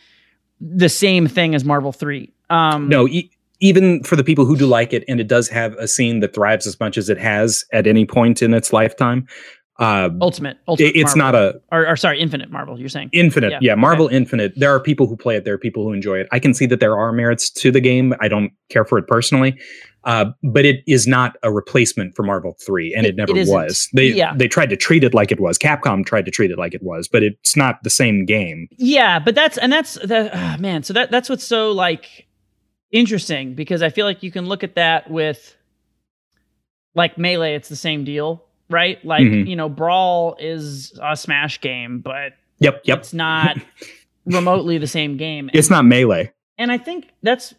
[0.60, 2.32] the same thing as Marvel Three.
[2.50, 3.30] Um, no, e-
[3.70, 6.34] even for the people who do like it, and it does have a scene that
[6.34, 9.26] thrives as much as it has at any point in its lifetime.
[9.80, 10.56] Uh, Ultimate.
[10.68, 10.92] Ultimate.
[10.94, 11.40] it's Marvel.
[11.40, 12.78] not a Or, or sorry, Infinite Marvel.
[12.78, 13.08] You're saying.
[13.12, 13.50] infinite.
[13.50, 14.52] Yeah, Yeah, Marvel Infinite.
[14.56, 15.44] There are people who play it.
[15.44, 16.28] There are people who enjoy it.
[16.30, 18.14] I can see that there are merits to the game.
[18.20, 19.58] I don't care for it personally,
[20.04, 23.48] uh, but it is not a replacement for Marvel Three, and it, It- never it
[23.48, 23.88] was.
[23.92, 24.32] They Yeah.
[24.36, 25.58] they tried to treat it like it was.
[25.58, 28.68] Capcom tried to treat it like it was, but it's not the same game.
[28.78, 30.84] Yeah, but that's and that's the ah, man.
[30.84, 32.28] So that that's what's so like
[32.94, 35.54] interesting because I feel like you can look at that with
[36.94, 37.54] like melee.
[37.54, 39.04] It's the same deal, right?
[39.04, 39.46] Like Mhm.
[39.48, 42.98] you know, brawl is a smash game, but Yep, yep.
[43.00, 43.58] it's not
[44.24, 45.50] remotely the same game.
[45.52, 46.32] It's not melee.
[46.56, 47.52] and I think that's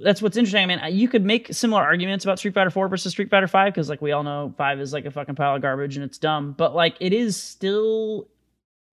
[0.00, 0.62] that's what's interesting.
[0.62, 3.72] I mean, you could make similar arguments about Street Fighter 4 versus Street Fighter 5
[3.72, 6.18] because, like, we all know 5 is like a fucking pile of garbage and it's
[6.18, 6.52] dumb.
[6.58, 8.26] But like, it is still,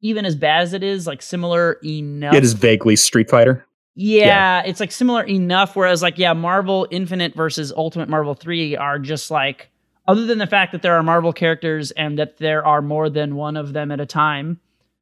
[0.02, 2.36] even as bad as it is, like similar enough.
[2.36, 3.66] It is vaguely Street Fighter.
[3.96, 5.76] Yeah, it's like similar enough.
[5.76, 9.70] Whereas, like, yeah, Marvel Infinite versus Ultimate Marvel 3 are just like,
[10.08, 13.36] other than the fact that there are Marvel characters and that there are more than
[13.36, 14.60] one of them at a time.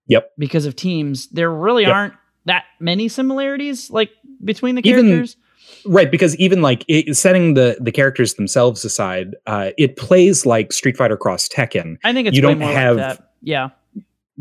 [0.08, 0.32] Yep.
[0.40, 1.94] Because of teams, there really Yep.
[1.94, 2.14] aren't
[2.46, 4.10] that many similarities, like,
[4.44, 5.38] between the Even- characters.
[5.86, 10.74] Right, because even like it, setting the the characters themselves aside, uh, it plays like
[10.74, 11.98] Street Fighter Cross Tekken.
[12.04, 13.30] I think it's you don't more have- like that.
[13.44, 13.70] Yeah.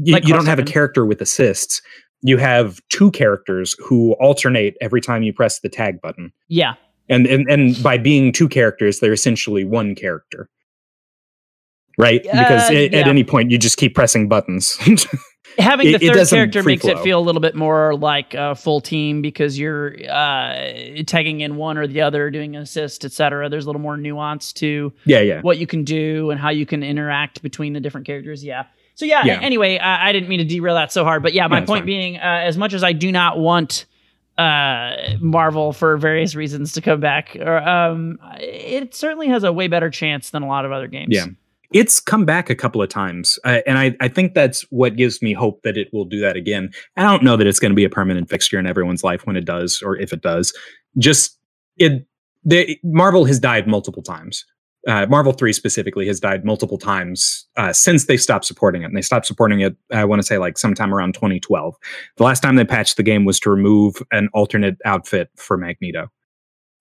[0.02, 1.82] You, Like you don't have a character with assists.
[2.22, 6.32] You have two characters who alternate every time you press the tag button.
[6.48, 6.74] Yeah.
[7.08, 10.48] And and, and by being two characters, they're essentially one character.
[11.96, 12.22] Right?
[12.22, 14.76] because Uh, a- at any point you just keep pressing buttons.
[15.58, 18.54] Having It- the it third character makes it feel a little bit more like a
[18.54, 20.72] full team because you're uh,
[21.06, 23.48] tagging in one or the other, doing an assist, etc.
[23.48, 25.40] There's a little more nuance to yeah, yeah.
[25.40, 28.44] what you can do and how you can interact between the different characters.
[28.44, 28.66] Yeah.
[28.98, 29.24] So yeah.
[29.24, 29.38] Yeah.
[29.40, 31.82] Anyway, I, I didn't mean to derail that so hard, but yeah, my No, point
[31.82, 31.86] fine.
[31.86, 33.86] being, uh, as much as I do not want
[34.38, 39.68] uh, Marvel for various reasons to come back, or, um, it certainly has a way
[39.68, 41.10] better chance than a lot of other games.
[41.14, 41.26] Yeah.
[41.72, 45.22] It's come back a couple of times, uh, and I, I think that's what gives
[45.22, 46.70] me hope that it will do that again.
[46.96, 49.36] I don't know that it's going to be a permanent fixture in everyone's life when
[49.36, 50.52] it does, or if it does.
[50.96, 51.38] Just
[51.76, 52.04] it,
[52.44, 54.44] the Marvel has died multiple times.
[54.88, 58.96] Uh, Marvel Three specifically has died multiple times uh, since they stopped supporting it, and
[58.96, 59.76] they stopped supporting it.
[59.92, 61.76] I want to say like sometime around 2012.
[62.16, 66.10] The last time they patched the game was to remove an alternate outfit for Magneto.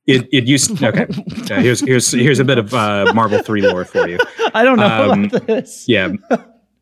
[0.05, 1.05] It it used okay.
[1.51, 4.17] Uh, here's here's here's a bit of uh, Marvel Three lore for you.
[4.53, 5.83] I don't know Um, about this.
[5.87, 6.13] Yeah.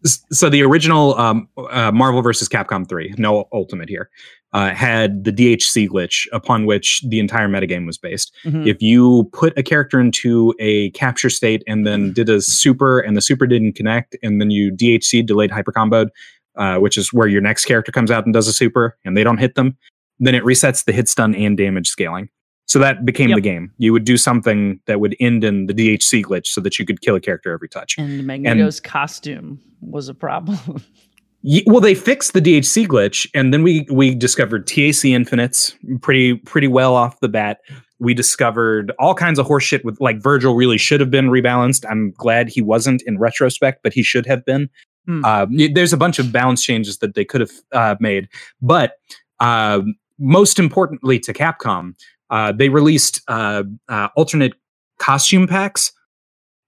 [0.06, 4.10] So the original um, uh, Marvel versus Capcom 3, no Ultimate here,
[4.54, 8.32] uh, had the DHC glitch upon which the entire metagame was based.
[8.46, 8.68] Mhm.
[8.68, 13.18] If you put a character into a capture state and then did a super and
[13.18, 16.10] the super didn't connect, and then you DHC delayed hypercomboed,
[16.56, 19.24] uh, which is where your next character comes out and does a super and they
[19.24, 19.76] don't hit them,
[20.20, 22.30] then it resets the hit stun and damage scaling.
[22.68, 23.36] So that became Yep.
[23.38, 23.72] the game.
[23.78, 27.02] You would do something that would end in the DHC glitch so that you could
[27.02, 27.96] kill a character every touch.
[27.98, 30.84] And Magneto's costume was a problem.
[31.42, 36.36] Ye- well, they fixed the DHC glitch, and then we we discovered TAC infinites pretty
[36.36, 37.60] pretty well off the bat.
[38.00, 41.86] We discovered all kinds of horseshit with like Virgil really should have been rebalanced.
[41.90, 44.70] I'm glad he wasn't in retrospect, but he should have been.
[45.06, 45.24] Hmm.
[45.24, 48.28] Uh, there's a bunch of balance changes that they could have uh, made,
[48.60, 48.94] but
[49.40, 49.82] uh,
[50.18, 51.94] most importantly to Capcom,
[52.32, 54.54] uh, they released uh, uh, alternate
[54.98, 55.92] costume packs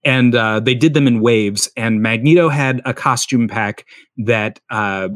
[0.04, 1.70] and uh, they did them in waves.
[1.76, 3.84] And Magneto had a costume pack
[4.18, 5.08] that uh,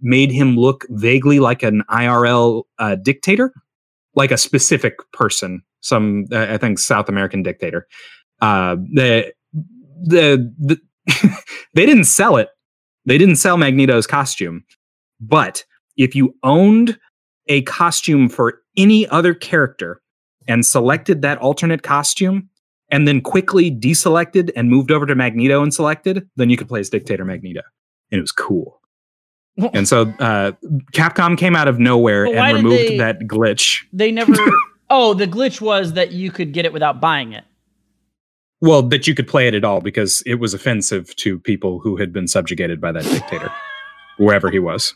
[0.00, 3.52] made him look vaguely like an IRL uh, dictator,
[4.14, 7.86] like a specific person, some I think South American dictator.
[8.40, 9.32] Uh, the
[10.04, 10.80] the, the
[11.74, 12.48] they didn't sell it.
[13.04, 14.64] They didn't sell Magneto's costume,
[15.20, 15.64] but
[15.96, 16.98] if you owned
[17.48, 20.00] a costume for any other character
[20.48, 22.48] and selected that alternate costume
[22.92, 26.78] and then quickly deselected and moved over to Magneto and selected, then you could play
[26.78, 27.62] as Dictator Magneto.
[28.12, 28.78] And it was cool.
[29.74, 30.52] And so uh,
[30.94, 33.82] Capcom came out of nowhere and removed they- that glitch.
[33.92, 34.32] They never.
[34.90, 37.44] oh, the glitch was that you could get it without buying it.
[38.62, 41.96] Well, that you could play it at all because it was offensive to people who
[41.96, 43.52] had been subjugated by that dictator,
[44.16, 44.94] wherever he was.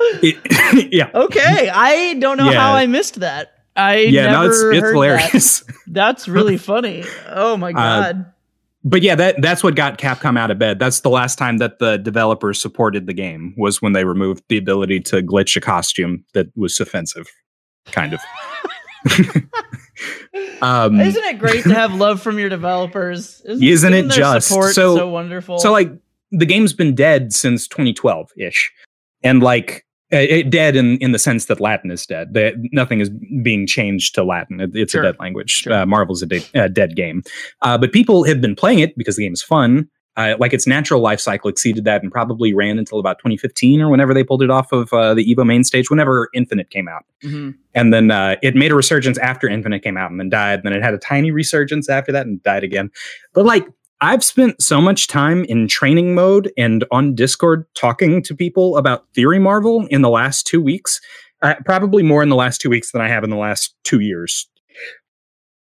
[0.00, 2.60] It- yeah, Okay, I don't know Yeah.
[2.60, 3.52] how I missed that.
[3.76, 5.60] I yeah, no, it's it's hilarious.
[5.60, 5.74] That.
[5.88, 7.04] That's really funny.
[7.28, 8.32] Oh my god.
[8.84, 10.78] But yeah, that that's what got Capcom out of bed.
[10.78, 14.56] That's the last time that the developers supported the game was when they removed the
[14.58, 17.26] ability to glitch a costume that was offensive,
[17.86, 18.20] kind of.
[20.62, 23.40] um, Isn't it great to have love from your developers?
[23.44, 24.48] Isn't, Isn't it just?
[24.48, 25.58] So- so wonderful?
[25.58, 25.90] So like
[26.32, 28.72] the game's been dead since 2012 ish,
[29.22, 32.34] and like uh, it, dead in in the sense that Latin is dead.
[32.34, 33.10] That nothing is
[33.42, 34.60] being changed to Latin.
[34.60, 35.02] It- it's Sure.
[35.02, 35.50] a dead language.
[35.50, 35.72] Sure.
[35.72, 37.22] Uh, Marvel's a de- uh, dead game,
[37.62, 39.88] uh, but people have been playing it because the game is fun.
[40.18, 43.90] Uh, like its natural life cycle exceeded that and probably ran until about 2015 or
[43.90, 47.04] whenever they pulled it off of uh, the Evo main stage, whenever Infinite came out.
[47.22, 47.54] Mhm.
[47.74, 50.60] And then uh, it made a resurgence after Infinite came out and then died.
[50.60, 52.88] And Then it had a tiny resurgence after that and died again.
[53.34, 53.66] But like,
[54.00, 59.06] I've spent so much time in training mode and on Discord talking to people about
[59.14, 61.00] Theory Marvel in the last two weeks.
[61.42, 64.00] Uh, probably more in the last two weeks than I have in the last two
[64.00, 64.48] years.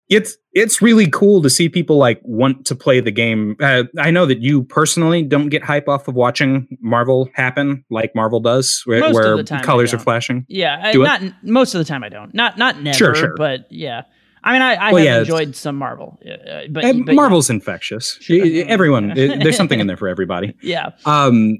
[0.07, 3.55] It's it's really cool to see people like want to play the game.
[3.59, 8.13] Uh, I know that you personally don't get hype off of watching Marvel happen like
[8.13, 10.45] Marvel does, where, Most where colors are flashing.
[10.47, 11.05] Yeah, I, Do it?
[11.05, 12.03] not most of the time.
[12.03, 12.33] I don't.
[12.35, 12.95] Not not never.
[12.95, 13.33] Sure, sure.
[13.35, 14.03] But yeah,
[14.45, 17.49] I mean, I, I Well, have yeah, enjoyed some Marvel, uh, but, Uh, but Marvel's
[17.49, 18.17] infectious.
[18.21, 18.45] Sure.
[18.67, 20.53] Everyone, there's something in there for everybody.
[20.61, 21.57] Yeah, Um,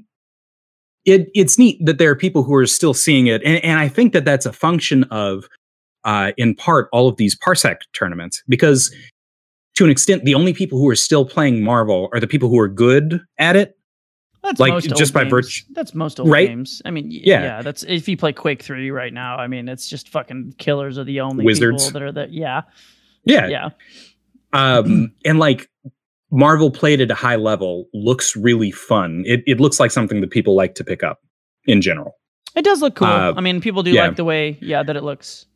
[1.04, 3.88] it it's neat that there are people who are still seeing it, and, and I
[3.88, 5.48] think that that's a function of,
[6.04, 8.94] uh, in part, all of these Parsec tournaments because.
[9.76, 12.58] To an extent, the only people who are still playing Marvel are the people who
[12.58, 13.76] are good at it.
[14.46, 15.30] That's Like, most just old by games.
[15.30, 16.48] virtue- That's most old Right?
[16.48, 16.80] games.
[16.84, 17.42] I mean, Yeah.
[17.42, 17.62] yeah.
[17.62, 19.36] That's if you play Quake Three right now.
[19.36, 21.84] I mean, it's just fucking killers are the only Wizards.
[21.86, 22.28] people that are there.
[22.30, 22.62] Yeah,
[23.24, 23.68] Yeah, yeah.
[24.52, 25.68] um, and like
[26.30, 29.22] Marvel played at a high level looks really fun.
[29.26, 31.20] It it looks like something that people like to pick up
[31.66, 32.16] in general.
[32.54, 33.08] It does look cool.
[33.08, 34.06] Uh, I mean, people do yeah.
[34.06, 35.46] like the way, yeah, that it looks.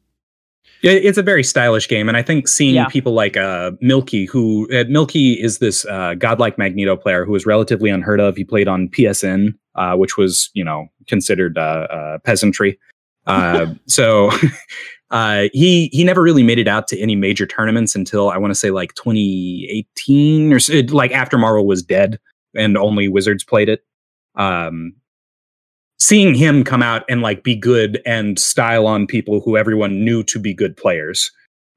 [0.82, 2.86] It- It's a very stylish game, and I think seeing Yeah.
[2.86, 7.44] people like uh, Milky, who uh, Milky is this uh, godlike Magneto player who is
[7.46, 8.36] relatively unheard of.
[8.36, 12.78] He played on PSN, uh, which was you know considered uh, uh, peasantry.
[13.26, 14.30] Uh, so
[15.10, 18.50] uh, he he never really made it out to any major tournaments until I want
[18.50, 20.58] to say like 2018 or
[20.94, 22.18] like after Marvel was dead
[22.56, 23.84] and only Wizards played it.
[24.36, 24.94] Um,
[26.01, 30.22] seeing him come out and like be good and style on people who everyone knew
[30.24, 31.30] to be good players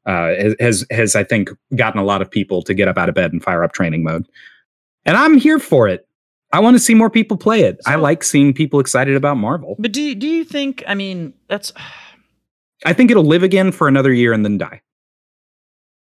[0.05, 3.15] uh, has has I think gotten a lot of people to get up out of
[3.15, 4.25] bed and fire up training mode.
[5.05, 6.07] And I'm here for it.
[6.51, 7.79] I want to see more people play it.
[7.85, 9.75] I like seeing people excited about Marvel.
[9.79, 10.83] But do you- do you think?
[10.87, 11.71] I mean, that's
[12.85, 14.81] I think it'll live again for another year and then die.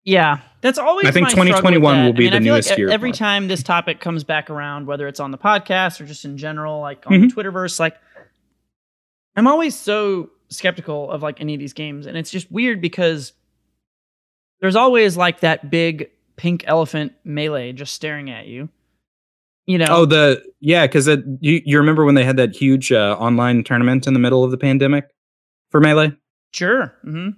[0.04, 1.06] Yeah, that's always.
[1.06, 2.04] I think my struggle with 2021 that.
[2.06, 4.86] will be I mean, the newest like year Every time this topic comes back around,
[4.86, 7.28] whether it's on the podcast or just in general, like on Mhm.
[7.28, 7.96] the Twitterverse, like
[9.36, 13.32] I'm always so skeptical of like any of these games, and it's just weird because
[14.60, 18.68] there's always like that big pink elephant melee just staring at you.
[19.66, 19.86] You know?
[19.88, 24.06] Oh, the yeah, because you you remember when they had that huge uh, online tournament
[24.06, 25.08] in the middle of the pandemic
[25.70, 26.16] for melee?
[26.52, 26.94] sure.
[27.04, 27.30] Mm-hmm.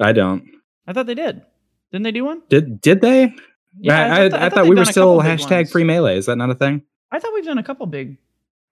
[0.00, 0.44] I don't.
[0.86, 1.42] I thought they did.
[1.90, 2.42] Didn't they do one?
[2.48, 3.34] Did did they?
[3.80, 6.16] Yeah, I, I, thought- I thought thought we were still hashtag free melee.
[6.18, 6.82] Is that not a thing?
[7.10, 8.18] I thought we've done a couple big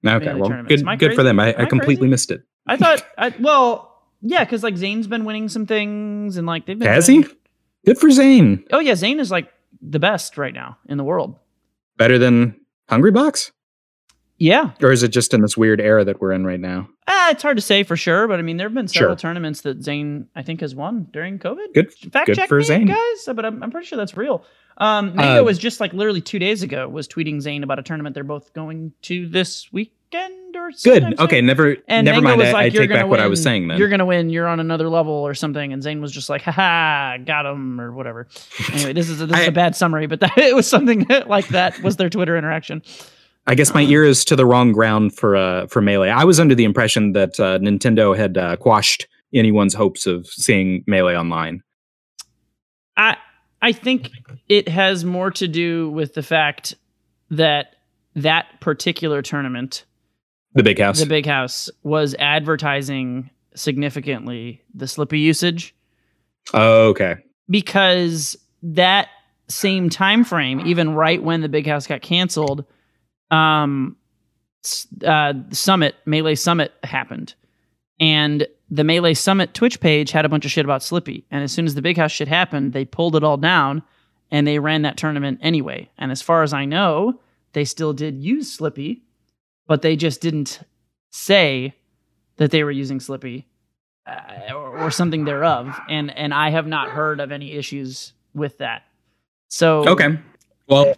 [0.06, 1.38] Okay, well, good good for them.
[1.40, 2.10] I, I I completely crazy?
[2.10, 2.42] missed it.
[2.66, 6.78] I thought, I, well, yeah, because like Zain's been winning some things, and like they've
[6.78, 6.88] been.
[6.88, 7.28] Has doing- he?
[7.86, 8.64] Good for Zain.
[8.72, 9.50] Oh yeah, Zain is like
[9.82, 11.36] the best right now in the world.
[11.96, 12.58] Better than
[12.90, 13.50] Hungrybox,
[14.38, 16.88] Yeah, or is it just in this weird era that we're in right now?
[17.12, 19.16] ah, it's hard to say for sure, but I mean, there have been several Sure.
[19.30, 21.74] tournaments that Zain I think has won during COVID.
[21.74, 21.92] Good.
[22.12, 22.86] Fact good check for me, Zain.
[22.86, 24.44] guys, but I'm, I'm pretty sure that's real.
[24.80, 27.82] Um, Mango Uh, was just like literally two days ago was tweeting Zain about a
[27.82, 31.10] tournament they're both going to this weekend or something.
[31.10, 31.20] Good.
[31.20, 31.40] Okay.
[31.42, 31.76] Never.
[31.86, 32.40] And never Mango mind.
[32.40, 33.30] was like, I "You're take gonna back what I win.
[33.30, 33.68] was saying.
[33.68, 34.30] Then You're gonna win.
[34.30, 35.72] You're on another level or something.
[35.72, 38.26] And Zain was just like, haha, got him or whatever.
[38.72, 41.06] Anyway, this is a, this is I- a bad summary, but that, it was something
[41.26, 42.82] like that was their Twitter interaction.
[43.46, 46.08] I guess my ear is to the wrong ground for uh for melee.
[46.10, 50.84] I was under the impression that uh, Nintendo had uh, quashed anyone's hopes of seeing
[50.86, 51.62] melee online.
[52.96, 53.16] I
[53.62, 54.10] I think
[54.48, 56.74] it has more to do with the fact
[57.30, 57.76] that
[58.16, 59.84] that particular tournament,
[60.54, 61.00] The big house.
[61.00, 65.74] the Big House, was advertising significantly the Slippi usage
[66.54, 67.16] oh, okay.
[67.48, 69.08] because that
[69.48, 72.64] same time frame, even right when the Big House got canceled,
[73.30, 73.96] um,
[75.04, 77.34] uh, Summit Melee Summit happened,
[77.98, 81.24] and the Melee Summit Twitch page had a bunch of shit about Slippi.
[81.30, 83.82] And as soon as the Big House shit happened, they pulled it all down
[84.30, 85.90] and they ran that tournament anyway.
[85.98, 87.20] And as far as I know,
[87.52, 89.00] they still did use Slippi,
[89.66, 90.60] but they just didn't
[91.10, 91.74] say
[92.36, 93.44] that they were using Slippi
[94.06, 95.78] uh, or, or something thereof.
[95.88, 98.84] And and I have not heard of any issues with that.
[99.48, 100.16] So Okay.
[100.68, 100.94] Well,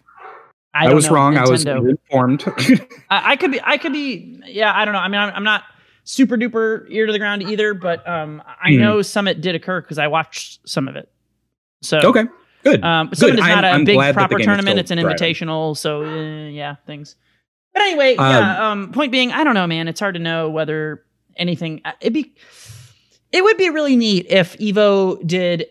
[0.75, 1.39] I, I, was know, wrong.
[1.39, 2.45] I was informed.
[3.11, 3.61] I, I could be.
[3.63, 4.41] I could be.
[4.47, 5.01] Yeah, I don't know.
[5.01, 5.65] I mean, I'm, I'm not
[6.05, 8.79] super duper ear to the ground either, but um, I Hmm.
[8.81, 11.11] know Summit did occur because I watched some of it.
[11.83, 12.25] So okay.
[12.65, 12.83] Good.
[12.85, 14.79] um, Summit is I'm- not a I'm big glad that the proper tournament.
[14.79, 15.17] It's an thriving.
[15.17, 15.77] invitational.
[15.77, 17.17] So uh, yeah, things.
[17.73, 18.71] But anyway, yeah.
[18.71, 19.89] Um, point being, I don't know, man.
[19.89, 21.03] It's hard to know whether
[21.37, 21.81] anything.
[21.85, 22.35] uh, It'd be.
[23.33, 25.67] It would be really neat if Evo did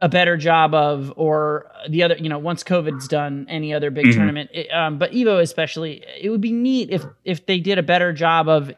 [0.00, 4.06] a better job of, or the other, you know, once COVID's done, any other big
[4.06, 4.12] Mhm.
[4.14, 4.50] tournament.
[4.54, 8.12] It, um, but Evo especially, it would be neat if if they did a better
[8.12, 8.72] job of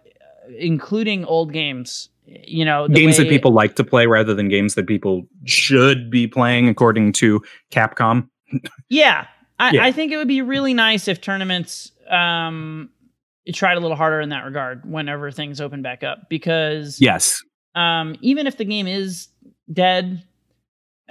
[0.59, 2.09] including old games.
[2.27, 6.11] You know, the games that people like to play rather than games that people should
[6.11, 8.29] be playing according to Capcom.
[8.89, 9.27] Yeah,
[9.59, 9.85] I, Yeah.
[9.85, 12.89] I think it would be really nice if tournaments um
[13.53, 17.43] tried a little harder in that regard whenever things open back up because Yes.
[17.75, 19.29] um even if the game is
[19.73, 20.23] dead,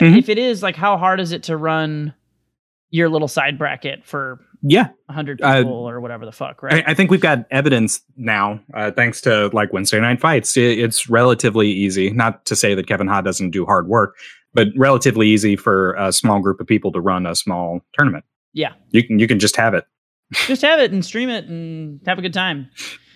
[0.02, 0.18] Mhm.
[0.18, 2.14] if it is like how hard is it to run
[2.90, 4.88] your little side bracket for Yeah.
[5.10, 6.84] a hundred Uh, people or whatever the fuck, right?
[6.88, 10.56] I, I think we've got evidence now, uh, thanks to like Wednesday night fights.
[10.58, 12.10] It, it's relatively easy.
[12.10, 14.16] Not to say that Kevin Ha doesn't do hard work,
[14.54, 18.24] but relatively easy for a small group of people to run a small tournament.
[18.54, 18.74] Yeah.
[18.92, 19.86] You can you can just have it.
[20.48, 22.70] Just have it and stream it and have a good time.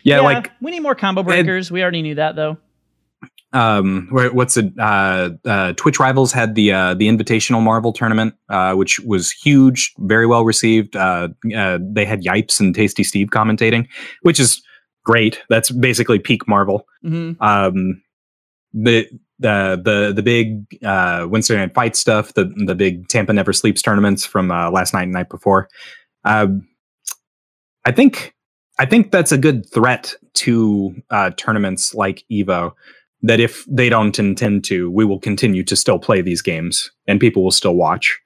[0.03, 1.71] Yeah, like we need more combo breakers.
[1.71, 2.57] we already knew that though.
[3.53, 8.73] Um what's it uh uh twitch rivals had the uh the invitational marvel tournament uh
[8.73, 10.95] which was huge very well received.
[10.95, 13.87] Uh, uh they had yipes and tasty steve commentating
[14.23, 14.61] which is
[15.05, 15.41] great.
[15.49, 16.85] That's basically peak marvel.
[17.01, 18.01] Hmm um
[18.73, 19.07] the
[19.39, 23.81] the the the big uh wednesday night fight stuff the the big tampa never sleeps
[23.81, 25.69] tournaments from uh last night and night before.
[26.25, 26.67] Um
[27.85, 28.33] i think
[28.77, 32.73] i think that's a good threat to uh tournaments like evo
[33.21, 37.19] that if they don't intend to we will continue to still play these games and
[37.19, 38.19] people will still watch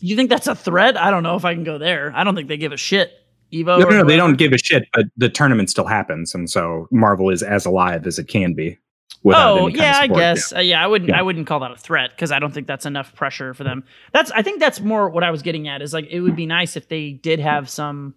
[0.00, 0.96] You think that's a threat?
[0.96, 2.12] I don't know if I can go there.
[2.14, 3.12] I don't think they give a shit.
[3.52, 3.78] Evo.
[3.78, 6.86] no no, no they don't give a shit but the tournament still happens and so
[6.90, 8.78] marvel is as alive as it can be
[9.22, 10.52] without oh any kind of yeah, I guess.
[10.52, 11.10] Uh, yeah, I wouldn't.
[11.10, 11.18] Yeah.
[11.18, 13.84] I wouldn't call that a threat because I don't think that's enough pressure for them.
[14.12, 14.30] That's.
[14.32, 15.82] I think that's more what I was getting at.
[15.82, 18.14] Is like it would be nice if they did have some.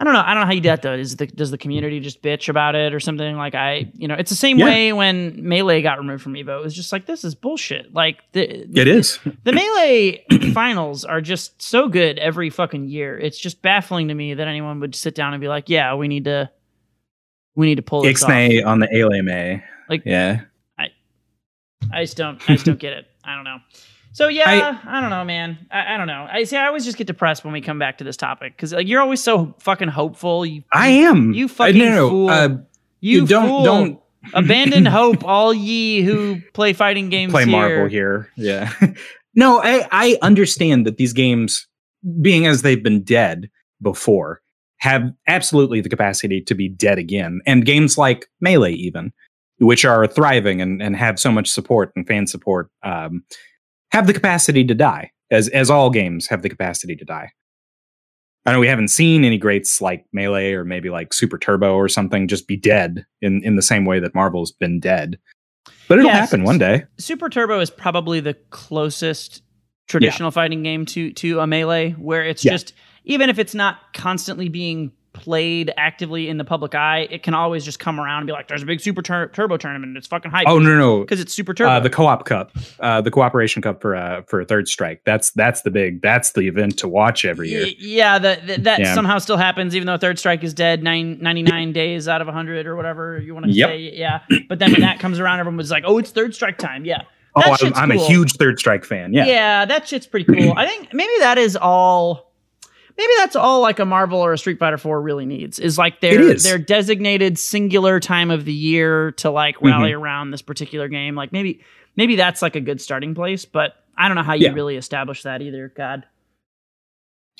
[0.00, 0.22] I don't know.
[0.24, 0.94] I don't know how you do that though.
[0.94, 3.36] Is the does the community just bitch about it or something?
[3.36, 4.64] Like I, you know, it's the same Yeah.
[4.64, 6.58] way when melee got removed from Evo.
[6.58, 7.92] It was just like this is bullshit.
[7.92, 10.24] Like the it is the melee
[10.54, 13.18] finals are just so good every fucking year.
[13.18, 16.08] It's just baffling to me that anyone would sit down and be like, "Yeah, we
[16.08, 16.50] need to,
[17.54, 19.62] we need to pull this off." Ixnay on the ALMA.
[19.90, 20.40] Like- yeah.
[20.78, 20.88] I,
[21.92, 22.40] I just don't.
[22.48, 23.06] I just don't get it.
[23.22, 23.58] I don't know.
[24.12, 25.66] So yeah, I, don't know, man.
[25.70, 26.26] I, I don't know.
[26.30, 26.56] I see.
[26.56, 29.00] I always just get depressed when we come back to this topic because like you're
[29.00, 30.44] always so fucking hopeful.
[30.44, 31.32] You, I am.
[31.32, 32.28] You I- fucking no, no, fool.
[32.30, 32.48] Uh,
[33.00, 33.64] you, you don't fool.
[33.64, 34.00] don't
[34.34, 37.32] abandon hope, all ye who play fighting games.
[37.32, 37.52] play here.
[37.52, 38.30] Marvel here.
[38.36, 38.72] Yeah.
[39.34, 41.66] no, I I understand that these games,
[42.20, 43.48] being as they've been dead
[43.80, 44.42] before,
[44.78, 47.40] have absolutely the capacity to be dead again.
[47.46, 49.12] And games like Melee, even,
[49.58, 53.22] which are thriving and, and have so much support and fan support, um,
[53.92, 57.30] have the capacity to die, as as all games have the capacity to die.
[58.46, 61.88] I know we haven't seen any greats like Melee or maybe like Super Turbo or
[61.88, 65.18] something just be dead in, in the same way that Marvel's been dead.
[65.88, 66.84] But it'll happen one day.
[66.98, 69.42] Super Turbo is probably the closest
[69.88, 72.52] traditional fighting game to to a melee where it's Yeah.
[72.52, 72.72] just
[73.04, 77.64] even if it's not constantly being played actively in the public eye, it can always
[77.64, 79.96] just come around and be like, "There's a big Super Tur- Turbo tournament.
[79.96, 81.70] It's fucking hype." Oh no no, because it's Super Turbo.
[81.70, 82.50] uh, the co-op cup,
[82.80, 85.02] uh, the cooperation cup for uh, for Third Strike.
[85.04, 87.62] That's that's the big that's the event to watch every year.
[87.64, 88.94] Y- yeah, that that, that Yeah.
[88.94, 92.66] somehow still happens, even though Third Strike is dead nine, 99 days out of 100
[92.66, 93.68] or whatever you want to Yep.
[93.68, 93.78] say.
[93.94, 94.20] Yeah.
[94.48, 96.84] But then when that comes around, everyone was like, oh, it's Third Strike time.
[96.84, 97.02] Yeah.
[97.36, 99.12] Oh, I'm, shit's I'm a huge Third Strike fan.
[99.12, 100.52] Yeah, Yeah, that shit's pretty cool.
[100.56, 102.29] I think maybe that is all.
[103.00, 106.02] Maybe that's all like a Marvel or a Street Fighter 4 really needs is like
[106.02, 106.42] their is.
[106.42, 109.66] their designated singular time of the year to like Mm-hmm.
[109.68, 111.14] rally around this particular game.
[111.14, 111.62] Like maybe
[111.96, 114.52] maybe that's like a good starting place, but I don't know how you Yeah.
[114.52, 115.72] really establish that either.
[115.74, 116.04] God.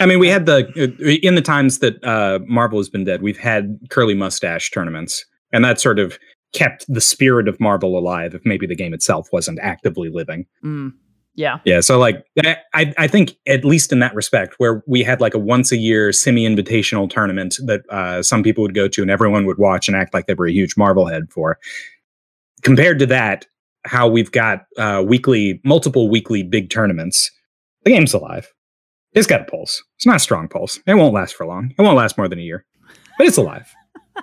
[0.00, 3.20] I mean, we had the uh, in the times that uh, Marvel has been dead,
[3.20, 6.18] we've had Curleh Mustache tournaments, and that sort of
[6.54, 8.34] kept the spirit of Marvel alive.
[8.34, 10.46] If maybe the game itself wasn't actively living.
[10.64, 10.92] Mm,
[11.40, 11.58] yeah.
[11.64, 15.34] Yeah, so like I I think at least in that respect, where we had like
[15.34, 19.10] a once a year semi invitational tournament that uh, some people would go to and
[19.10, 21.58] everyone would watch and act like they were a huge Marvel head for.
[22.62, 23.46] Compared to that,
[23.86, 27.30] how we've got uh, weekly, multiple weekly big tournaments,
[27.84, 28.52] the game's alive.
[29.14, 29.82] It's got a pulse.
[29.96, 30.78] It's not a strong pulse.
[30.86, 31.74] It won't last for long.
[31.76, 32.66] It won't last more than a year,
[33.16, 33.72] but it's alive.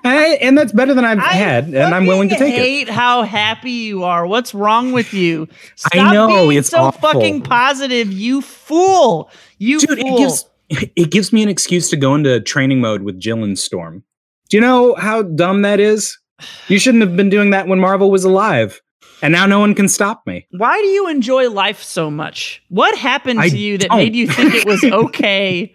[0.03, 2.57] I, and that's better than I've I had, and I'm willing to take it.
[2.59, 4.27] hate how happy you are.
[4.27, 5.47] What's wrong with you?
[5.75, 7.01] Stop I know, being it's so awful.
[7.13, 8.11] fucking positive.
[8.11, 9.29] You fool.
[9.57, 10.15] You Dude, fool.
[10.15, 13.57] it gives it gives me an excuse to go into training mode with Jill and
[13.57, 14.03] Storm.
[14.49, 16.17] Do you know how dumb that is?
[16.67, 18.79] You shouldn't have been doing that when Marvel was alive,
[19.23, 20.45] and now no one can stop me.
[20.51, 22.61] Why do you enjoy life so much?
[22.69, 23.97] What happened I to you that don't.
[23.97, 25.73] made you think it was okay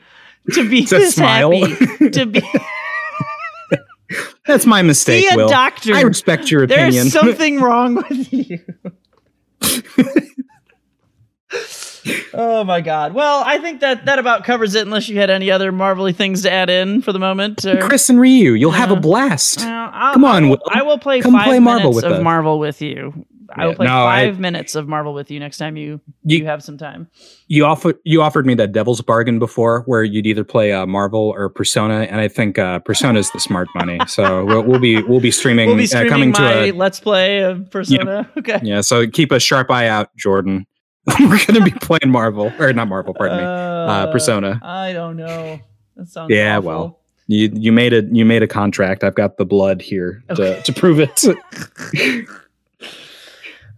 [0.52, 1.50] to be To this smile.
[1.50, 2.10] happy?
[2.10, 2.40] To be
[4.46, 5.48] That's my mistake, see a Will.
[5.48, 5.94] doctor.
[5.94, 6.92] I respect your opinion.
[6.92, 8.58] There's something wrong with you.
[12.34, 13.14] oh my god.
[13.14, 14.86] Well, I think that that about covers it.
[14.86, 17.64] Unless you had any other marvelly things to add in for the moment.
[17.64, 19.60] Or, Chris and Ryu, you'll have a blast.
[19.60, 20.62] Come on, I will.
[20.68, 22.22] I will play Come five play Marvel minutes of us.
[22.22, 23.26] Marvel with you.
[23.57, 26.38] I will play no, I- five minutes of Marvel with you next time you you,
[26.38, 27.09] You- have some time.
[27.48, 31.32] You offered you offered me that devil's bargain before, where you'd either play uh, Marvel
[31.36, 33.98] or Persona, and I think uh, is the smart money.
[34.09, 37.00] So we'll, we'll be we'll be streaming, We'll be uh, coming my to a Let's
[37.00, 38.30] Play of Persona.
[38.38, 38.61] Okay.
[38.62, 38.80] yeah.
[38.80, 40.66] So keep a sharp eye out, Jordan.
[41.20, 43.44] We're gonna be playing Marvel or not Marvel, pardon me.
[43.44, 44.61] Uh, Persona.
[44.62, 45.59] I don't know.
[45.96, 46.68] That sounds Yeah, awful.
[46.68, 46.98] well.
[47.28, 49.05] You you made a you made a contract.
[49.05, 50.57] I've got the blood here Okay.
[50.57, 51.24] to, to prove it.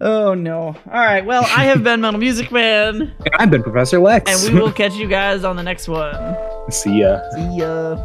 [0.05, 0.67] Oh no.
[0.67, 1.25] All right.
[1.25, 4.31] Well, I have been Metal Music Man, I've been Professor Lex.
[4.31, 6.15] and we will catch you guys on the next one.
[6.71, 7.21] see ya.
[7.31, 7.97] See ya.